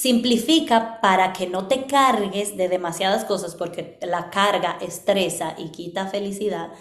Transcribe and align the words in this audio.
simplifica 0.00 0.98
para 1.02 1.34
que 1.34 1.46
no 1.46 1.68
te 1.68 1.84
cargues 1.84 2.56
de 2.56 2.70
demasiadas 2.70 3.26
cosas 3.26 3.54
porque 3.54 3.98
la 4.00 4.30
carga 4.30 4.78
estresa 4.80 5.54
y 5.58 5.72
quita 5.72 6.06
felicidad. 6.06 6.72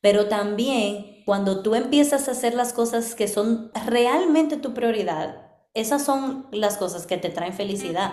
Pero 0.00 0.28
también 0.28 1.24
cuando 1.26 1.64
tú 1.64 1.74
empiezas 1.74 2.28
a 2.28 2.32
hacer 2.32 2.54
las 2.54 2.72
cosas 2.72 3.16
que 3.16 3.26
son 3.26 3.72
realmente 3.86 4.58
tu 4.58 4.74
prioridad, 4.74 5.50
esas 5.74 6.04
son 6.04 6.46
las 6.52 6.76
cosas 6.76 7.04
que 7.08 7.16
te 7.16 7.30
traen 7.30 7.52
felicidad. 7.52 8.12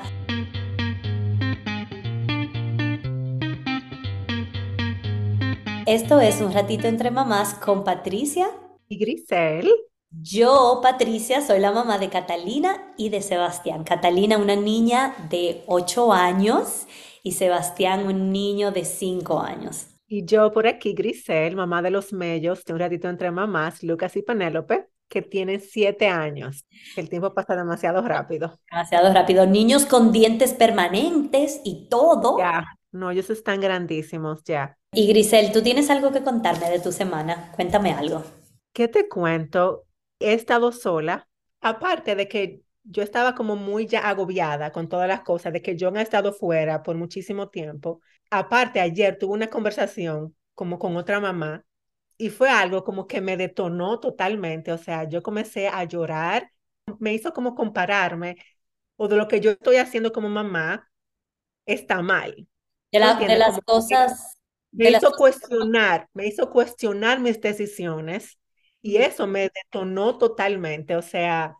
Esto 5.85 6.19
es 6.19 6.41
un 6.41 6.51
ratito 6.51 6.87
entre 6.87 7.11
mamás 7.11 7.53
con 7.53 7.83
Patricia 7.83 8.47
y 8.89 8.97
Grisel. 8.97 9.69
Yo, 10.21 10.79
Patricia, 10.81 11.41
soy 11.41 11.59
la 11.59 11.71
mamá 11.71 11.97
de 11.97 12.09
Catalina 12.09 12.93
y 12.97 13.09
de 13.09 13.21
Sebastián. 13.21 13.83
Catalina, 13.83 14.37
una 14.37 14.55
niña 14.55 15.15
de 15.29 15.63
8 15.67 16.13
años 16.13 16.87
y 17.21 17.33
Sebastián, 17.33 18.07
un 18.07 18.31
niño 18.31 18.71
de 18.71 18.85
5 18.85 19.39
años. 19.41 19.87
Y 20.07 20.25
yo 20.25 20.51
por 20.51 20.67
aquí, 20.67 20.93
Grisel, 20.93 21.55
mamá 21.55 21.81
de 21.81 21.91
los 21.91 22.13
mellos, 22.13 22.63
de 22.63 22.73
un 22.73 22.79
ratito 22.79 23.09
entre 23.09 23.29
mamás, 23.31 23.83
Lucas 23.83 24.15
y 24.15 24.21
Penélope, 24.21 24.87
que 25.09 25.21
tienen 25.21 25.59
7 25.59 26.07
años. 26.07 26.65
El 26.95 27.09
tiempo 27.09 27.33
pasa 27.33 27.55
demasiado 27.55 28.01
rápido. 28.01 28.57
Demasiado 28.71 29.13
rápido. 29.13 29.45
Niños 29.45 29.85
con 29.85 30.11
dientes 30.11 30.53
permanentes 30.53 31.61
y 31.63 31.87
todo. 31.89 32.37
Ya, 32.39 32.63
no, 32.91 33.11
ellos 33.11 33.29
están 33.29 33.59
grandísimos 33.59 34.43
ya. 34.45 34.77
Y 34.93 35.07
Grisel, 35.07 35.51
¿tú 35.51 35.61
tienes 35.61 35.89
algo 35.89 36.11
que 36.11 36.23
contarme 36.23 36.69
de 36.69 36.79
tu 36.79 36.91
semana? 36.91 37.51
Cuéntame 37.55 37.91
algo. 37.91 38.23
¿Qué 38.71 38.87
te 38.87 39.09
cuento? 39.09 39.83
He 40.19 40.33
estado 40.33 40.71
sola, 40.71 41.27
aparte 41.61 42.15
de 42.15 42.27
que 42.27 42.61
yo 42.83 43.03
estaba 43.03 43.35
como 43.35 43.55
muy 43.55 43.87
ya 43.87 44.07
agobiada 44.07 44.71
con 44.71 44.87
todas 44.87 45.07
las 45.07 45.21
cosas, 45.21 45.53
de 45.53 45.61
que 45.61 45.75
yo 45.75 45.89
he 45.89 46.01
estado 46.01 46.33
fuera 46.33 46.83
por 46.83 46.95
muchísimo 46.95 47.49
tiempo. 47.49 48.01
Aparte, 48.29 48.79
ayer 48.79 49.17
tuve 49.17 49.33
una 49.33 49.49
conversación 49.49 50.35
como 50.53 50.79
con 50.79 50.95
otra 50.95 51.19
mamá 51.19 51.65
y 52.17 52.29
fue 52.29 52.49
algo 52.49 52.83
como 52.83 53.07
que 53.07 53.21
me 53.21 53.37
detonó 53.37 53.99
totalmente, 53.99 54.71
o 54.71 54.77
sea, 54.77 55.09
yo 55.09 55.21
comencé 55.21 55.67
a 55.67 55.83
llorar, 55.83 56.51
me 56.99 57.13
hizo 57.13 57.33
como 57.33 57.55
compararme 57.55 58.37
o 58.95 59.07
de 59.07 59.17
lo 59.17 59.27
que 59.27 59.41
yo 59.41 59.51
estoy 59.51 59.77
haciendo 59.77 60.11
como 60.11 60.29
mamá 60.29 60.89
está 61.65 62.01
mal. 62.01 62.47
De, 62.91 62.99
las 62.99 63.59
cosas... 63.65 64.37
Me 64.71 64.89
hizo 64.89 65.11
cuestionar, 65.13 66.09
me 66.13 66.27
hizo 66.27 66.49
cuestionar 66.49 67.19
mis 67.19 67.39
decisiones 67.39 68.37
y 68.85 68.97
eso 68.97 69.25
me 69.25 69.49
detonó 69.49 70.19
totalmente, 70.19 70.95
o 70.95 71.01
sea, 71.01 71.57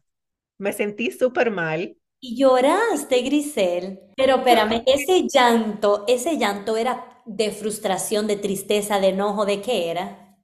me 0.60 0.74
sentí 0.74 1.10
súper 1.10 1.50
mal. 1.50 1.98
Y 2.20 2.38
lloraste, 2.38 3.24
Grisel. 3.24 4.00
Pero 4.16 4.36
espérame, 4.36 4.84
ese 4.86 5.28
llanto, 5.28 6.06
ese 6.08 6.38
llanto 6.38 6.78
era 6.78 7.24
de 7.26 7.50
frustración, 7.50 8.28
de 8.28 8.36
tristeza, 8.36 9.00
de 9.00 9.08
enojo, 9.08 9.48
¿de 9.48 9.60
qué 9.60 9.90
era? 9.90 10.38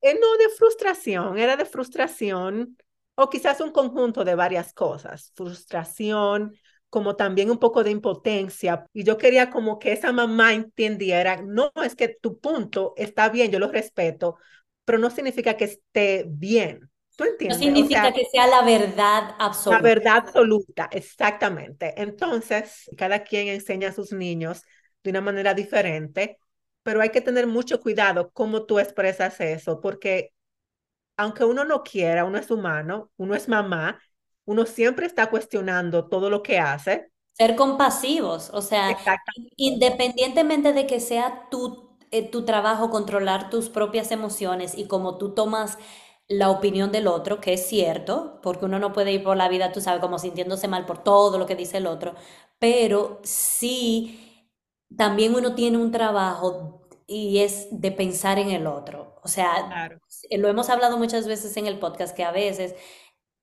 Eh, 0.00 0.14
no 0.14 0.36
de 0.36 0.48
frustración, 0.56 1.38
era 1.38 1.56
de 1.56 1.64
frustración 1.64 2.76
o 3.16 3.28
quizás 3.28 3.60
un 3.60 3.72
conjunto 3.72 4.24
de 4.24 4.36
varias 4.36 4.72
cosas. 4.72 5.32
Frustración, 5.34 6.54
como 6.88 7.16
también 7.16 7.50
un 7.50 7.58
poco 7.58 7.82
de 7.82 7.90
impotencia. 7.90 8.86
Y 8.92 9.02
yo 9.02 9.18
quería 9.18 9.50
como 9.50 9.80
que 9.80 9.90
esa 9.90 10.12
mamá 10.12 10.54
entendiera, 10.54 11.42
no, 11.42 11.72
es 11.84 11.96
que 11.96 12.16
tu 12.22 12.38
punto 12.38 12.94
está 12.96 13.28
bien, 13.28 13.50
yo 13.50 13.58
lo 13.58 13.72
respeto, 13.72 14.36
pero 14.88 14.98
no 14.98 15.10
significa 15.10 15.54
que 15.54 15.66
esté 15.66 16.24
bien. 16.26 16.90
¿Tú 17.14 17.24
entiendes? 17.24 17.58
No 17.58 17.62
significa 17.62 18.10
que 18.10 18.24
sea 18.32 18.46
la 18.46 18.62
verdad 18.62 19.34
absoluta. 19.38 19.82
La 19.82 19.82
verdad 19.82 20.16
absoluta, 20.16 20.88
exactamente. 20.90 21.92
Entonces, 22.00 22.88
cada 22.96 23.22
quien 23.22 23.48
enseña 23.48 23.90
a 23.90 23.92
sus 23.92 24.12
niños 24.12 24.62
de 25.04 25.10
una 25.10 25.20
manera 25.20 25.52
diferente, 25.52 26.38
pero 26.82 27.02
hay 27.02 27.10
que 27.10 27.20
tener 27.20 27.46
mucho 27.46 27.82
cuidado 27.82 28.30
cómo 28.32 28.64
tú 28.64 28.78
expresas 28.78 29.38
eso, 29.42 29.78
porque 29.82 30.32
aunque 31.18 31.44
uno 31.44 31.66
no 31.66 31.82
quiera, 31.82 32.24
uno 32.24 32.38
es 32.38 32.50
humano, 32.50 33.10
uno 33.18 33.34
es 33.34 33.46
mamá, 33.46 34.00
uno 34.46 34.64
siempre 34.64 35.04
está 35.04 35.28
cuestionando 35.28 36.08
todo 36.08 36.30
lo 36.30 36.42
que 36.42 36.58
hace. 36.58 37.10
Ser 37.34 37.56
compasivos, 37.56 38.48
o 38.54 38.62
sea, 38.62 38.96
independientemente 39.56 40.72
de 40.72 40.86
que 40.86 40.98
sea 40.98 41.46
tu 41.50 41.87
eh, 42.10 42.28
tu 42.30 42.44
trabajo 42.44 42.90
controlar 42.90 43.50
tus 43.50 43.68
propias 43.68 44.10
emociones 44.12 44.76
y 44.76 44.86
como 44.86 45.18
tú 45.18 45.34
tomas 45.34 45.78
la 46.28 46.50
opinión 46.50 46.92
del 46.92 47.06
otro, 47.08 47.40
que 47.40 47.54
es 47.54 47.66
cierto, 47.66 48.40
porque 48.42 48.66
uno 48.66 48.78
no 48.78 48.92
puede 48.92 49.12
ir 49.12 49.24
por 49.24 49.36
la 49.36 49.48
vida, 49.48 49.72
tú 49.72 49.80
sabes, 49.80 50.00
como 50.00 50.18
sintiéndose 50.18 50.68
mal 50.68 50.84
por 50.86 51.02
todo 51.02 51.38
lo 51.38 51.46
que 51.46 51.56
dice 51.56 51.78
el 51.78 51.86
otro, 51.86 52.14
pero 52.58 53.20
sí, 53.24 54.20
también 54.96 55.34
uno 55.34 55.54
tiene 55.54 55.78
un 55.78 55.90
trabajo 55.90 56.82
y 57.06 57.38
es 57.38 57.68
de 57.70 57.92
pensar 57.92 58.38
en 58.38 58.50
el 58.50 58.66
otro. 58.66 59.16
O 59.22 59.28
sea, 59.28 59.90
lo 60.30 60.48
hemos 60.48 60.68
hablado 60.70 60.98
muchas 60.98 61.26
veces 61.26 61.56
en 61.56 61.66
el 61.66 61.78
podcast 61.78 62.14
que 62.16 62.24
a 62.24 62.30
veces 62.32 62.74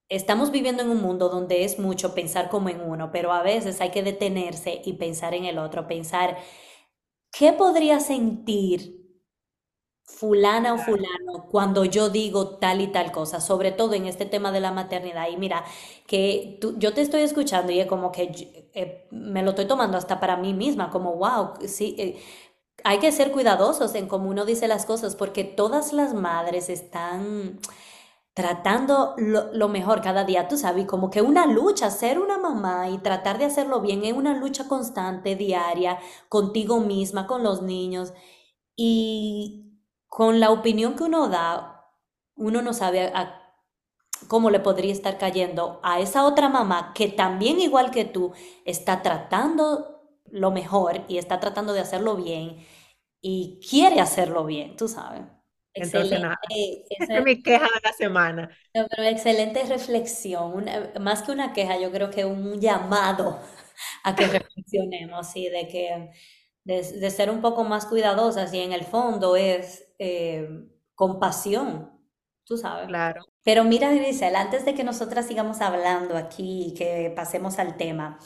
estamos 0.10 0.52
viviendo 0.52 0.84
en 0.84 0.90
un 0.90 1.02
mundo 1.02 1.30
donde 1.30 1.64
es 1.66 1.80
mucho 1.80 2.14
pensar 2.16 2.50
como 2.50 2.70
en 2.70 2.82
uno, 2.82 3.12
pero 3.12 3.32
a 3.34 3.42
veces 3.44 3.82
hay 3.82 3.92
que 3.92 4.04
detenerse 4.04 4.82
y 4.86 4.94
pensar 4.94 5.34
en 5.34 5.46
el 5.46 5.58
otro, 5.58 5.88
pensar 5.88 6.38
¿qué 7.38 7.54
podría 7.54 8.00
sentir 8.00 8.96
fulana 10.06 10.74
o 10.74 10.78
fulano 10.78 11.48
cuando 11.52 11.84
yo 11.84 12.10
digo 12.10 12.58
tal 12.58 12.80
y 12.82 12.88
tal 12.88 13.12
cosa, 13.12 13.42
sobre 13.42 13.72
todo 13.72 13.94
en 13.94 14.06
este 14.06 14.26
tema 14.26 14.52
de 14.52 14.62
la 14.62 14.72
maternidad. 14.72 15.28
Y 15.30 15.38
mira, 15.38 15.66
que 16.08 16.60
yo 16.78 16.94
te 16.94 17.02
estoy 17.02 17.22
escuchando 17.22 17.72
y 17.72 17.80
es 17.80 17.88
como 17.88 18.12
que 18.12 18.70
eh, 18.74 19.08
me 19.12 19.44
lo 19.44 19.50
estoy 19.52 19.66
tomando 19.68 19.98
hasta 19.98 20.20
para 20.20 20.38
mí 20.38 20.54
misma, 20.54 20.90
como, 20.90 21.16
wow, 21.16 21.54
sí, 21.68 21.96
eh, 21.98 22.18
hay 22.84 23.00
que 23.00 23.12
ser 23.12 23.32
cuidadosos 23.32 23.96
en 23.96 24.08
cómo 24.08 24.30
uno 24.30 24.46
dice 24.46 24.68
las 24.68 24.86
cosas, 24.86 25.16
porque 25.16 25.44
todas 25.44 25.92
las 25.92 26.14
madres 26.14 26.70
están 26.70 27.60
tratando 28.36 29.16
lo, 29.18 29.70
mejor 29.70 30.02
cada 30.02 30.26
día, 30.26 30.50
tú 30.50 30.58
sabes, 30.58 30.86
como 30.86 31.10
que 31.10 31.22
una 31.22 31.48
lucha, 31.48 31.90
ser 31.90 32.20
una 32.20 32.38
mamá 32.38 32.90
y 32.90 32.98
tratar 32.98 33.38
de 33.38 33.46
hacerlo 33.46 33.80
bien 33.80 34.04
es 34.04 34.12
una 34.14 34.36
lucha 34.36 34.68
constante, 34.68 35.36
diaria, 35.38 36.00
contigo 36.28 36.82
misma, 36.82 37.28
con 37.28 37.44
los 37.44 37.62
niños. 37.62 38.14
Y 38.76 39.80
con 40.08 40.42
la 40.42 40.52
opinión 40.52 40.96
que 40.96 41.04
uno 41.04 41.30
da, 41.30 41.86
uno 42.36 42.62
no 42.62 42.74
sabe 42.74 43.14
cómo 44.28 44.50
le 44.50 44.60
podría 44.60 44.92
estar 44.92 45.18
cayendo 45.18 45.80
a 45.82 46.02
esa 46.02 46.26
otra 46.26 46.50
mamá 46.50 46.92
que 46.94 47.08
también, 47.08 47.62
igual 47.62 47.90
que 47.90 48.04
tú, 48.04 48.34
está 48.66 49.02
tratando 49.02 50.10
lo 50.26 50.52
mejor 50.52 51.06
y 51.08 51.20
está 51.20 51.40
tratando 51.40 51.72
de 51.72 51.80
hacerlo 51.80 52.18
bien 52.18 52.58
y 53.22 53.62
quiere 53.70 54.02
hacerlo 54.02 54.46
bien, 54.46 54.76
tú 54.76 54.90
sabes. 54.90 55.35
Entonces, 55.76 56.22
nada, 56.22 56.40
esa 56.90 57.18
es 57.18 57.24
mi 57.24 57.44
queja 57.44 57.66
de 57.66 57.82
la 57.84 57.94
semana. 57.94 58.50
pero 58.72 59.04
excelente 59.04 59.62
reflexión, 59.66 60.66
más 61.02 61.22
que 61.22 61.32
una 61.34 61.52
queja, 61.52 61.78
yo 61.78 61.92
creo 61.92 62.10
que 62.10 62.24
un 62.24 62.60
llamado 62.62 63.40
a 64.04 64.16
que 64.16 64.26
reflexionemos, 64.28 65.28
sí, 65.28 65.50
de 65.50 65.68
que 65.68 66.12
de, 66.64 67.12
ser 67.12 67.30
un 67.30 67.42
poco 67.42 67.66
más 67.66 67.86
cuidadosas 67.86 68.54
y 68.54 68.60
en 68.60 68.72
el 68.72 68.86
fondo 68.86 69.36
es 69.36 69.86
eh, 70.00 70.48
compasión, 70.96 71.92
tú 72.46 72.58
sabes. 72.58 72.88
Claro. 72.88 73.26
Pero 73.44 73.66
mira, 73.66 73.94
Grisel, 73.94 74.36
antes 74.36 74.66
de 74.66 74.74
que 74.74 74.84
nosotras 74.84 75.28
sigamos 75.28 75.62
hablando 75.62 76.16
aquí 76.16 76.68
y 76.70 76.74
que 76.74 77.12
pasemos 77.16 77.60
al 77.60 77.78
tema, 77.78 78.18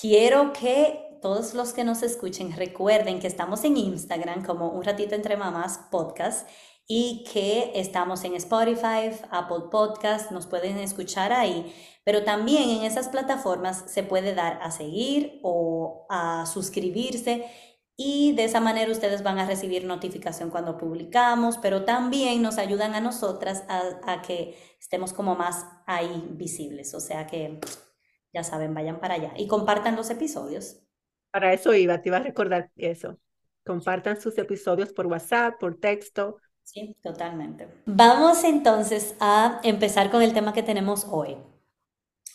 quiero 0.00 0.52
que 0.52 1.11
todos 1.22 1.54
los 1.54 1.72
que 1.72 1.84
nos 1.84 2.02
escuchen 2.02 2.54
recuerden 2.54 3.20
que 3.20 3.28
estamos 3.28 3.64
en 3.64 3.76
Instagram 3.76 4.44
como 4.44 4.70
Un 4.70 4.82
Ratito 4.82 5.14
Entre 5.14 5.36
Mamás 5.36 5.78
Podcast 5.90 6.48
y 6.88 7.24
que 7.32 7.70
estamos 7.76 8.24
en 8.24 8.34
Spotify, 8.34 9.16
Apple 9.30 9.68
Podcast, 9.70 10.32
nos 10.32 10.48
pueden 10.48 10.78
escuchar 10.78 11.32
ahí, 11.32 11.72
pero 12.04 12.24
también 12.24 12.68
en 12.68 12.82
esas 12.82 13.08
plataformas 13.08 13.84
se 13.86 14.02
puede 14.02 14.34
dar 14.34 14.58
a 14.62 14.72
seguir 14.72 15.38
o 15.44 16.06
a 16.10 16.44
suscribirse 16.44 17.46
y 17.96 18.32
de 18.32 18.44
esa 18.44 18.60
manera 18.60 18.90
ustedes 18.90 19.22
van 19.22 19.38
a 19.38 19.46
recibir 19.46 19.84
notificación 19.84 20.50
cuando 20.50 20.76
publicamos, 20.76 21.56
pero 21.58 21.84
también 21.84 22.42
nos 22.42 22.58
ayudan 22.58 22.96
a 22.96 23.00
nosotras 23.00 23.62
a, 23.68 23.82
a 24.12 24.22
que 24.22 24.58
estemos 24.80 25.12
como 25.12 25.36
más 25.36 25.66
ahí 25.86 26.26
visibles, 26.32 26.94
o 26.94 27.00
sea 27.00 27.28
que 27.28 27.60
ya 28.34 28.42
saben, 28.42 28.74
vayan 28.74 28.98
para 28.98 29.14
allá 29.14 29.32
y 29.36 29.46
compartan 29.46 29.94
los 29.94 30.10
episodios. 30.10 30.82
Para 31.32 31.54
eso 31.54 31.74
iba, 31.74 32.00
te 32.00 32.10
iba 32.10 32.18
a 32.18 32.22
recordar 32.22 32.70
eso. 32.76 33.18
Compartan 33.64 34.20
sus 34.20 34.36
episodios 34.36 34.92
por 34.92 35.06
WhatsApp, 35.06 35.58
por 35.58 35.80
texto. 35.80 36.36
Sí, 36.62 36.94
totalmente. 37.02 37.68
Vamos 37.86 38.44
entonces 38.44 39.16
a 39.18 39.60
empezar 39.64 40.10
con 40.10 40.22
el 40.22 40.34
tema 40.34 40.52
que 40.52 40.62
tenemos 40.62 41.06
hoy. 41.10 41.38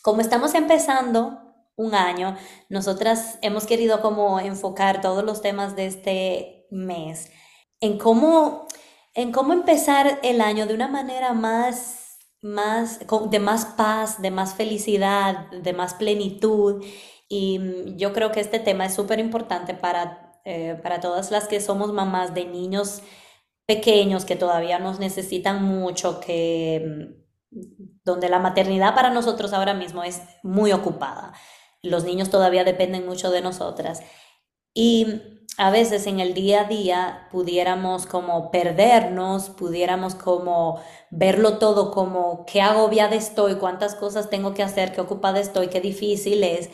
Como 0.01 0.21
estamos 0.21 0.55
empezando 0.55 1.39
un 1.75 1.94
año, 1.94 2.35
nosotras 2.69 3.38
hemos 3.44 3.67
querido 3.67 4.01
como 4.01 4.39
enfocar 4.39 5.00
todos 5.00 5.23
los 5.23 5.41
temas 5.41 5.75
de 5.75 5.85
este 5.85 6.65
mes 6.71 7.31
en 7.79 8.00
cómo, 8.00 8.67
en 9.13 9.31
cómo 9.31 9.53
empezar 9.53 10.19
el 10.23 10.41
año 10.41 10.65
de 10.65 10.73
una 10.73 10.88
manera 10.88 11.33
más, 11.33 12.17
más, 12.41 13.00
de 13.29 13.39
más 13.39 13.65
paz, 13.65 14.21
de 14.21 14.31
más 14.31 14.55
felicidad, 14.55 15.51
de 15.51 15.73
más 15.73 15.93
plenitud 15.93 16.83
Y 17.27 17.59
mm, 17.59 17.97
yo 17.97 18.13
creo 18.13 18.31
que 18.31 18.39
este 18.39 18.59
tema 18.59 18.85
es 18.85 18.95
súper 18.95 19.19
importante 19.19 19.74
para, 19.74 20.39
eh, 20.45 20.79
para 20.81 21.00
todas 21.00 21.31
las 21.31 21.47
que 21.47 21.59
somos 21.62 21.94
mamás 21.94 22.33
de 22.33 22.45
niños 22.45 23.01
pequeños 23.65 24.25
que 24.25 24.35
todavía 24.35 24.79
nos 24.79 25.00
necesitan 25.00 25.63
mucho, 25.63 26.19
que 26.19 27.12
mm, 27.51 27.59
donde 28.03 28.29
la 28.29 28.39
maternidad 28.39 28.95
para 28.95 29.09
nosotros 29.09 29.53
ahora 29.53 29.74
mismo 29.74 30.03
es 30.03 30.21
muy 30.44 30.71
ocupada. 30.71 31.33
Los 31.83 32.03
niños 32.06 32.29
todavía 32.29 32.63
dependen 32.63 33.06
mucho 33.06 33.31
de 33.31 33.41
nosotras. 33.41 34.01
Y 34.74 35.07
a 35.57 35.71
veces 35.71 36.06
en 36.06 36.19
el 36.19 36.33
día 36.33 36.62
a 36.62 36.63
día 36.65 37.27
pudiéramos 37.31 38.06
como 38.06 38.51
perdernos, 38.51 39.50
pudiéramos 39.50 40.13
como 40.13 40.79
verlo 41.09 41.57
todo 41.57 41.91
como 41.91 42.45
qué 42.45 42.62
agobiada 42.62 43.15
estoy, 43.15 43.56
cuántas 43.56 43.95
cosas 43.95 44.29
tengo 44.29 44.53
que 44.53 44.62
hacer, 44.62 44.94
qué 44.94 45.01
ocupada 45.01 45.39
estoy, 45.39 45.69
qué 45.69 45.81
difícil 45.81 46.44
es, 46.44 46.69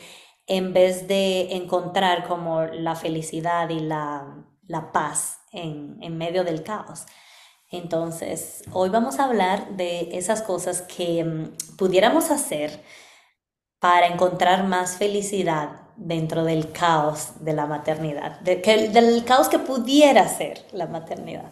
en 0.48 0.74
vez 0.74 1.08
de 1.08 1.54
encontrar 1.56 2.28
como 2.28 2.64
la 2.64 2.96
felicidad 2.96 3.70
y 3.70 3.80
la, 3.80 4.46
la 4.68 4.92
paz 4.92 5.40
en, 5.52 5.98
en 6.02 6.18
medio 6.18 6.44
del 6.44 6.64
caos. 6.64 7.06
Entonces, 7.72 8.64
hoy 8.72 8.90
vamos 8.90 9.20
a 9.20 9.26
hablar 9.26 9.76
de 9.78 10.18
esas 10.18 10.42
cosas 10.44 10.82
que 10.84 11.24
mm, 11.24 11.76
pudiéramos 11.78 12.32
hacer 12.32 12.82
para 13.80 14.08
encontrar 14.08 14.64
más 14.66 14.98
felicidad 14.98 15.82
dentro 15.96 16.44
del 16.44 16.72
caos 16.72 17.34
de 17.46 17.54
la 17.54 17.68
maternidad, 17.68 18.40
del 18.42 19.24
caos 19.26 19.48
que 19.50 19.60
pudiera 19.60 20.28
ser 20.28 20.66
la 20.72 20.88
maternidad. 20.88 21.52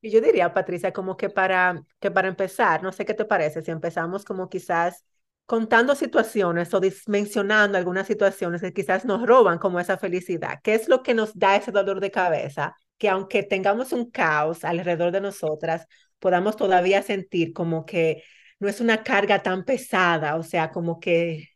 Y 0.00 0.10
yo 0.10 0.20
diría, 0.20 0.52
Patricia, 0.54 0.92
como 0.92 1.16
que 1.16 1.30
para, 1.30 1.82
que 2.00 2.10
para 2.10 2.28
empezar, 2.28 2.82
no 2.82 2.92
sé 2.92 3.04
qué 3.04 3.14
te 3.14 3.24
parece, 3.24 3.62
si 3.62 3.70
empezamos 3.70 4.24
como 4.24 4.48
quizás 4.48 5.04
contando 5.46 5.94
situaciones 5.94 6.74
o 6.74 6.80
mencionando 7.06 7.78
algunas 7.78 8.06
situaciones 8.06 8.60
que 8.60 8.72
quizás 8.72 9.04
nos 9.04 9.24
roban 9.26 9.58
como 9.58 9.80
esa 9.80 9.96
felicidad. 9.96 10.58
¿Qué 10.62 10.74
es 10.74 10.88
lo 10.88 11.02
que 11.02 11.14
nos 11.14 11.38
da 11.38 11.56
ese 11.56 11.70
dolor 11.72 12.00
de 12.00 12.10
cabeza? 12.10 12.74
Que 12.98 13.08
aunque 13.08 13.44
tengamos 13.44 13.92
un 13.92 14.10
caos 14.10 14.64
alrededor 14.64 15.12
de 15.12 15.20
nosotras, 15.20 15.86
podamos 16.18 16.56
todavía 16.56 17.02
sentir 17.02 17.52
como 17.52 17.86
que 17.86 18.24
no 18.58 18.68
es 18.68 18.80
una 18.80 19.02
carga 19.02 19.42
tan 19.42 19.64
pesada, 19.64 20.36
o 20.36 20.42
sea, 20.42 20.72
como 20.72 20.98
que 20.98 21.50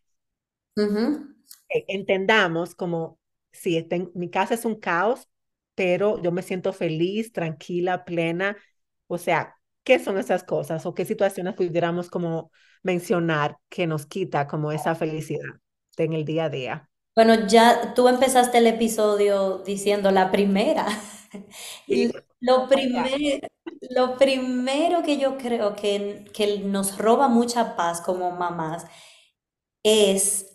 entendamos 1.89 2.75
como, 2.75 3.19
si 3.53 3.87
mi 4.15 4.31
casa 4.31 4.55
es 4.55 4.65
un 4.65 4.79
caos, 4.79 5.29
pero 5.75 6.23
yo 6.23 6.31
me 6.31 6.43
siento 6.43 6.73
feliz, 6.73 7.33
tranquila, 7.33 8.05
plena. 8.05 8.57
O 9.07 9.19
sea, 9.19 9.57
¿qué 9.83 9.99
son 9.99 10.19
esas 10.19 10.45
cosas 10.45 10.87
o 10.87 10.95
qué 10.95 11.05
situaciones 11.05 11.55
pudiéramos 11.55 12.11
como 12.11 12.53
mencionar 12.83 13.59
que 13.69 13.87
nos 13.87 14.07
quita 14.07 14.47
como 14.47 14.73
esa 14.73 14.95
felicidad 14.95 15.61
en 15.97 16.13
el 16.13 16.25
día 16.25 16.45
a 16.45 16.51
día? 16.51 16.91
Bueno, 17.15 17.47
ya 17.47 17.95
tú 17.95 18.09
empezaste 18.09 18.59
el 18.59 18.67
episodio 18.67 19.59
diciendo 19.59 20.11
la 20.11 20.31
primera. 20.31 20.87
Y 21.87 22.11
lo, 22.41 22.67
primer, 22.67 23.49
lo 23.91 24.17
primero 24.17 25.01
que 25.05 25.17
yo 25.17 25.39
creo 25.39 25.77
que, 25.77 26.25
que 26.35 26.59
nos 26.59 26.99
roba 26.99 27.29
mucha 27.29 27.77
paz 27.77 28.01
como 28.01 28.33
mamás 28.33 28.85
es 29.85 30.51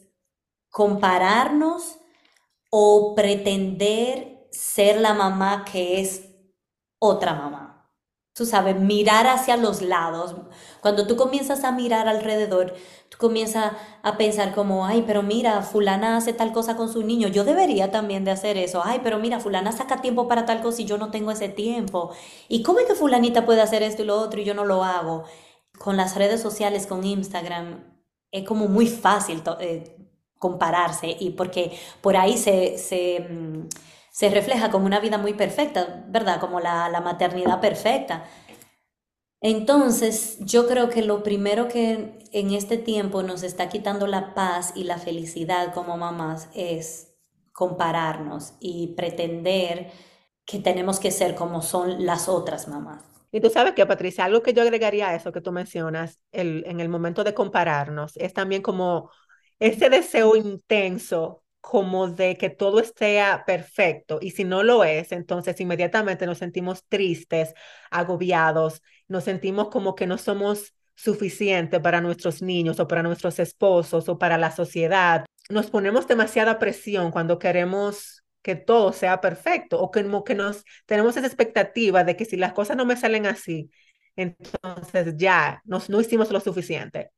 compararnos 0.70 1.98
o 2.70 3.16
pretender 3.16 4.48
ser 4.52 5.00
la 5.00 5.14
mamá 5.14 5.64
que 5.64 6.02
es 6.02 6.30
otra 7.00 7.34
mamá. 7.34 7.75
Tú 8.36 8.46
sabes, 8.46 8.78
mirar 8.78 9.28
hacia 9.28 9.56
los 9.56 9.82
lados. 9.82 10.36
Cuando 10.82 11.08
tú 11.08 11.16
comienzas 11.16 11.64
a 11.64 11.72
mirar 11.72 12.10
alrededor, 12.10 12.74
tú 13.08 13.18
comienzas 13.18 13.72
a 14.04 14.18
pensar 14.18 14.54
como, 14.54 14.86
ay, 14.86 15.06
pero 15.08 15.24
mira, 15.24 15.62
fulana 15.62 16.18
hace 16.18 16.34
tal 16.34 16.52
cosa 16.52 16.76
con 16.76 16.92
su 16.92 17.02
niño, 17.04 17.30
yo 17.30 17.46
debería 17.46 17.92
también 17.92 18.26
de 18.26 18.32
hacer 18.32 18.58
eso. 18.58 18.82
Ay, 18.84 19.00
pero 19.04 19.20
mira, 19.20 19.40
fulana 19.40 19.72
saca 19.72 20.02
tiempo 20.02 20.28
para 20.28 20.46
tal 20.46 20.62
cosa 20.62 20.82
y 20.82 20.86
yo 20.86 20.98
no 20.98 21.12
tengo 21.12 21.32
ese 21.32 21.48
tiempo. 21.48 22.12
¿Y 22.50 22.62
cómo 22.62 22.80
es 22.80 22.86
que 22.88 22.96
fulanita 22.96 23.46
puede 23.46 23.62
hacer 23.62 23.84
esto 23.84 24.04
y 24.04 24.06
lo 24.06 24.18
otro 24.20 24.42
y 24.42 24.44
yo 24.44 24.54
no 24.54 24.66
lo 24.66 24.84
hago? 24.84 25.24
Con 25.80 25.96
las 25.98 26.16
redes 26.16 26.42
sociales, 26.42 26.88
con 26.88 27.06
Instagram, 27.06 27.84
es 28.32 28.44
como 28.46 28.68
muy 28.68 28.88
fácil 28.88 29.42
eh, 29.62 29.96
compararse 30.40 31.16
y 31.20 31.32
porque 31.32 31.72
por 32.02 32.18
ahí 32.18 32.38
se, 32.38 32.78
se, 32.78 33.22
mm, 33.22 33.68
se 34.16 34.30
refleja 34.30 34.72
como 34.72 34.86
una 34.86 35.02
vida 35.02 35.18
muy 35.18 35.34
perfecta, 35.34 36.06
¿verdad? 36.08 36.40
Como 36.40 36.62
la, 36.62 36.88
la 36.88 37.02
maternidad 37.02 37.60
perfecta. 37.60 38.24
Entonces, 39.42 40.38
yo 40.40 40.68
creo 40.68 40.90
que 40.90 41.02
lo 41.02 41.22
primero 41.22 41.68
que 41.68 42.18
en 42.32 42.52
este 42.52 42.78
tiempo 42.78 43.24
nos 43.24 43.44
está 43.44 43.68
quitando 43.68 44.08
la 44.08 44.34
paz 44.34 44.72
y 44.74 44.86
la 44.86 45.00
felicidad 45.00 45.74
como 45.74 45.98
mamás 45.98 46.48
es 46.56 47.14
compararnos 47.52 48.54
y 48.62 48.96
pretender 48.96 49.92
que 50.46 50.60
tenemos 50.60 51.02
que 51.02 51.12
ser 51.12 51.36
como 51.36 51.62
son 51.62 52.06
las 52.06 52.30
otras 52.30 52.70
mamás. 52.70 53.04
Y 53.34 53.42
tú 53.42 53.50
sabes 53.50 53.74
que, 53.74 53.86
Patricia, 53.86 54.24
algo 54.24 54.42
que 54.42 54.54
yo 54.54 54.62
agregaría 54.62 55.10
a 55.10 55.16
eso 55.16 55.34
que 55.34 55.42
tú 55.42 55.52
mencionas 55.52 56.22
el, 56.32 56.64
en 56.68 56.80
el 56.80 56.88
momento 56.88 57.26
de 57.26 57.34
compararnos 57.34 58.16
es 58.16 58.32
también 58.32 58.62
como 58.62 59.12
ese 59.60 59.90
deseo 59.90 60.38
intenso 60.38 61.44
como 61.66 62.08
de 62.08 62.38
que 62.38 62.52
todo 62.52 62.80
esté 62.80 63.20
perfecto 63.48 64.20
y 64.22 64.30
si 64.32 64.44
no 64.44 64.62
lo 64.62 64.84
es, 64.84 65.12
entonces 65.12 65.60
inmediatamente 65.60 66.28
nos 66.28 66.38
sentimos 66.38 66.86
tristes, 66.88 67.56
agobiados, 67.90 68.84
nos 69.08 69.24
sentimos 69.24 69.70
como 69.70 69.96
que 69.96 70.06
no 70.06 70.20
somos 70.20 70.76
suficientes 70.94 71.80
para 71.82 72.02
nuestros 72.02 72.44
niños 72.44 72.80
o 72.80 72.88
para 72.88 73.02
nuestros 73.02 73.40
esposos 73.40 74.08
o 74.08 74.20
para 74.20 74.38
la 74.38 74.52
sociedad. 74.52 75.26
Nos 75.50 75.72
ponemos 75.72 76.08
demasiada 76.08 76.60
presión 76.60 77.10
cuando 77.10 77.40
queremos 77.40 78.24
que 78.44 78.56
todo 78.56 78.94
sea 78.94 79.20
perfecto 79.20 79.82
o 79.82 79.90
como 79.90 80.24
que 80.24 80.36
nos 80.36 80.64
tenemos 80.86 81.18
esa 81.18 81.26
expectativa 81.26 82.04
de 82.04 82.16
que 82.16 82.26
si 82.26 82.38
las 82.38 82.54
cosas 82.54 82.78
no 82.78 82.86
me 82.86 82.96
salen 82.96 83.26
así, 83.26 83.72
entonces 84.16 85.16
ya 85.18 85.64
nos, 85.66 85.90
no 85.90 86.00
hicimos 86.00 86.30
lo 86.30 86.40
suficiente, 86.40 87.10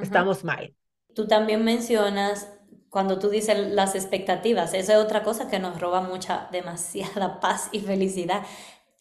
estamos 0.00 0.44
mal. 0.44 0.72
Tú 1.16 1.26
también 1.26 1.64
mencionas, 1.64 2.48
cuando 2.90 3.18
tú 3.18 3.28
dices 3.28 3.58
las 3.72 3.94
expectativas, 3.94 4.74
esa 4.74 4.94
es 4.94 4.98
otra 4.98 5.22
cosa 5.22 5.48
que 5.48 5.58
nos 5.58 5.80
roba 5.80 6.00
mucha, 6.00 6.48
demasiada 6.52 7.40
paz 7.40 7.68
y 7.72 7.80
felicidad, 7.80 8.44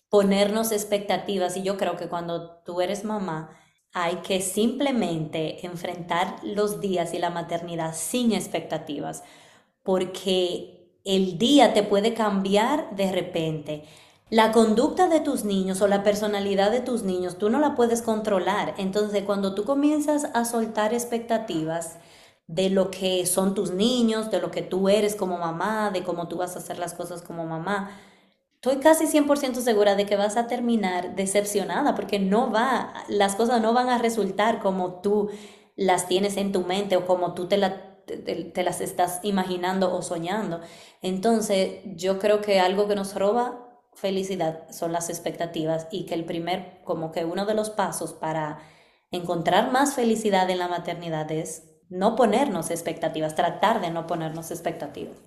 ponernos 0.09 0.71
expectativas. 0.71 1.57
Y 1.57 1.63
yo 1.63 1.77
creo 1.77 1.95
que 1.95 2.07
cuando 2.07 2.57
tú 2.65 2.81
eres 2.81 3.03
mamá, 3.03 3.57
hay 3.93 4.17
que 4.17 4.41
simplemente 4.41 5.65
enfrentar 5.65 6.37
los 6.43 6.81
días 6.81 7.13
y 7.13 7.19
la 7.19 7.29
maternidad 7.29 7.95
sin 7.95 8.31
expectativas, 8.31 9.23
porque 9.83 10.99
el 11.03 11.37
día 11.37 11.73
te 11.73 11.83
puede 11.83 12.13
cambiar 12.13 12.95
de 12.95 13.11
repente. 13.11 13.83
La 14.29 14.51
conducta 14.51 15.07
de 15.07 15.21
tus 15.21 15.45
niños 15.45 15.81
o 15.81 15.87
la 15.87 16.03
personalidad 16.03 16.69
de 16.69 16.81
tus 16.81 17.03
niños, 17.03 17.37
tú 17.37 17.49
no 17.49 17.59
la 17.59 17.75
puedes 17.75 18.01
controlar. 18.01 18.73
Entonces, 18.77 19.23
cuando 19.23 19.55
tú 19.55 19.63
comienzas 19.63 20.25
a 20.33 20.43
soltar 20.43 20.93
expectativas 20.93 21.97
de 22.47 22.69
lo 22.69 22.89
que 22.91 23.25
son 23.25 23.53
tus 23.53 23.71
niños, 23.71 24.31
de 24.31 24.39
lo 24.39 24.51
que 24.51 24.61
tú 24.61 24.89
eres 24.89 25.15
como 25.15 25.37
mamá, 25.37 25.91
de 25.91 26.03
cómo 26.03 26.27
tú 26.27 26.37
vas 26.37 26.55
a 26.55 26.59
hacer 26.59 26.79
las 26.79 26.93
cosas 26.93 27.21
como 27.21 27.45
mamá, 27.45 27.91
estoy 28.55 28.77
casi 28.77 29.05
100% 29.05 29.55
segura 29.55 29.95
de 29.95 30.05
que 30.05 30.15
vas 30.15 30.37
a 30.37 30.47
terminar 30.47 31.15
decepcionada 31.15 31.93
porque 31.95 32.19
no 32.19 32.51
va, 32.51 32.93
las 33.09 33.35
cosas 33.35 33.61
no 33.61 33.73
van 33.73 33.89
a 33.89 33.97
resultar 33.97 34.59
como 34.61 35.01
tú 35.01 35.29
las 35.75 36.07
tienes 36.07 36.37
en 36.37 36.51
tu 36.51 36.61
mente 36.61 36.97
o 36.97 37.05
como 37.05 37.33
tú 37.33 37.47
te, 37.47 37.57
las 37.57 38.81
estás 38.81 39.19
imaginando 39.23 39.93
o 39.95 40.01
soñando. 40.01 40.61
Entonces, 41.01 41.81
yo 41.85 42.17
creo 42.19 42.41
que 42.41 42.59
algo 42.59 42.87
que 42.87 42.95
nos 42.95 43.13
roba 43.15 43.63
felicidad 43.93 44.69
son 44.71 44.91
las 44.91 45.09
expectativas 45.09 45.87
y 45.91 46.05
que 46.05 46.15
el 46.15 46.25
primer, 46.25 46.81
como 46.83 47.11
que 47.11 47.25
uno 47.25 47.45
de 47.45 47.53
los 47.53 47.69
pasos 47.69 48.13
para 48.13 48.59
encontrar 49.11 49.71
más 49.71 49.93
felicidad 49.95 50.49
en 50.49 50.59
la 50.59 50.67
maternidad 50.67 51.31
es 51.31 51.76
no 51.89 52.15
ponernos 52.15 52.71
expectativas, 52.71 53.35
tratar 53.35 53.81
de 53.81 53.91
no 53.91 54.07
ponernos 54.07 54.51
expectativas. 54.51 55.17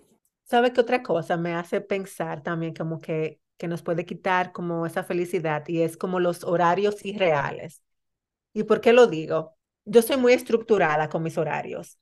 ¿Sabe 0.45 0.73
qué 0.73 0.81
otra 0.81 1.02
cosa 1.02 1.37
me 1.37 1.55
hace 1.55 1.81
pensar 1.81 2.43
también 2.43 2.75
como 2.75 2.99
que, 3.00 3.40
que 3.57 3.69
nos 3.69 3.83
puede 3.83 4.05
quitar 4.05 4.52
como 4.52 4.85
esa 4.87 5.05
felicidad 5.05 5.62
y 5.69 5.83
es 5.83 5.97
como 5.97 6.19
los 6.21 6.45
horarios 6.45 7.05
irreales? 7.05 7.83
¿Y 8.55 8.64
por 8.64 8.81
qué 8.81 8.93
lo 8.93 9.07
digo? 9.09 9.57
Yo 9.85 10.02
soy 10.02 10.17
muy 10.19 10.33
estructurada 10.35 11.09
con 11.09 11.23
mis 11.23 11.38
horarios, 11.38 11.99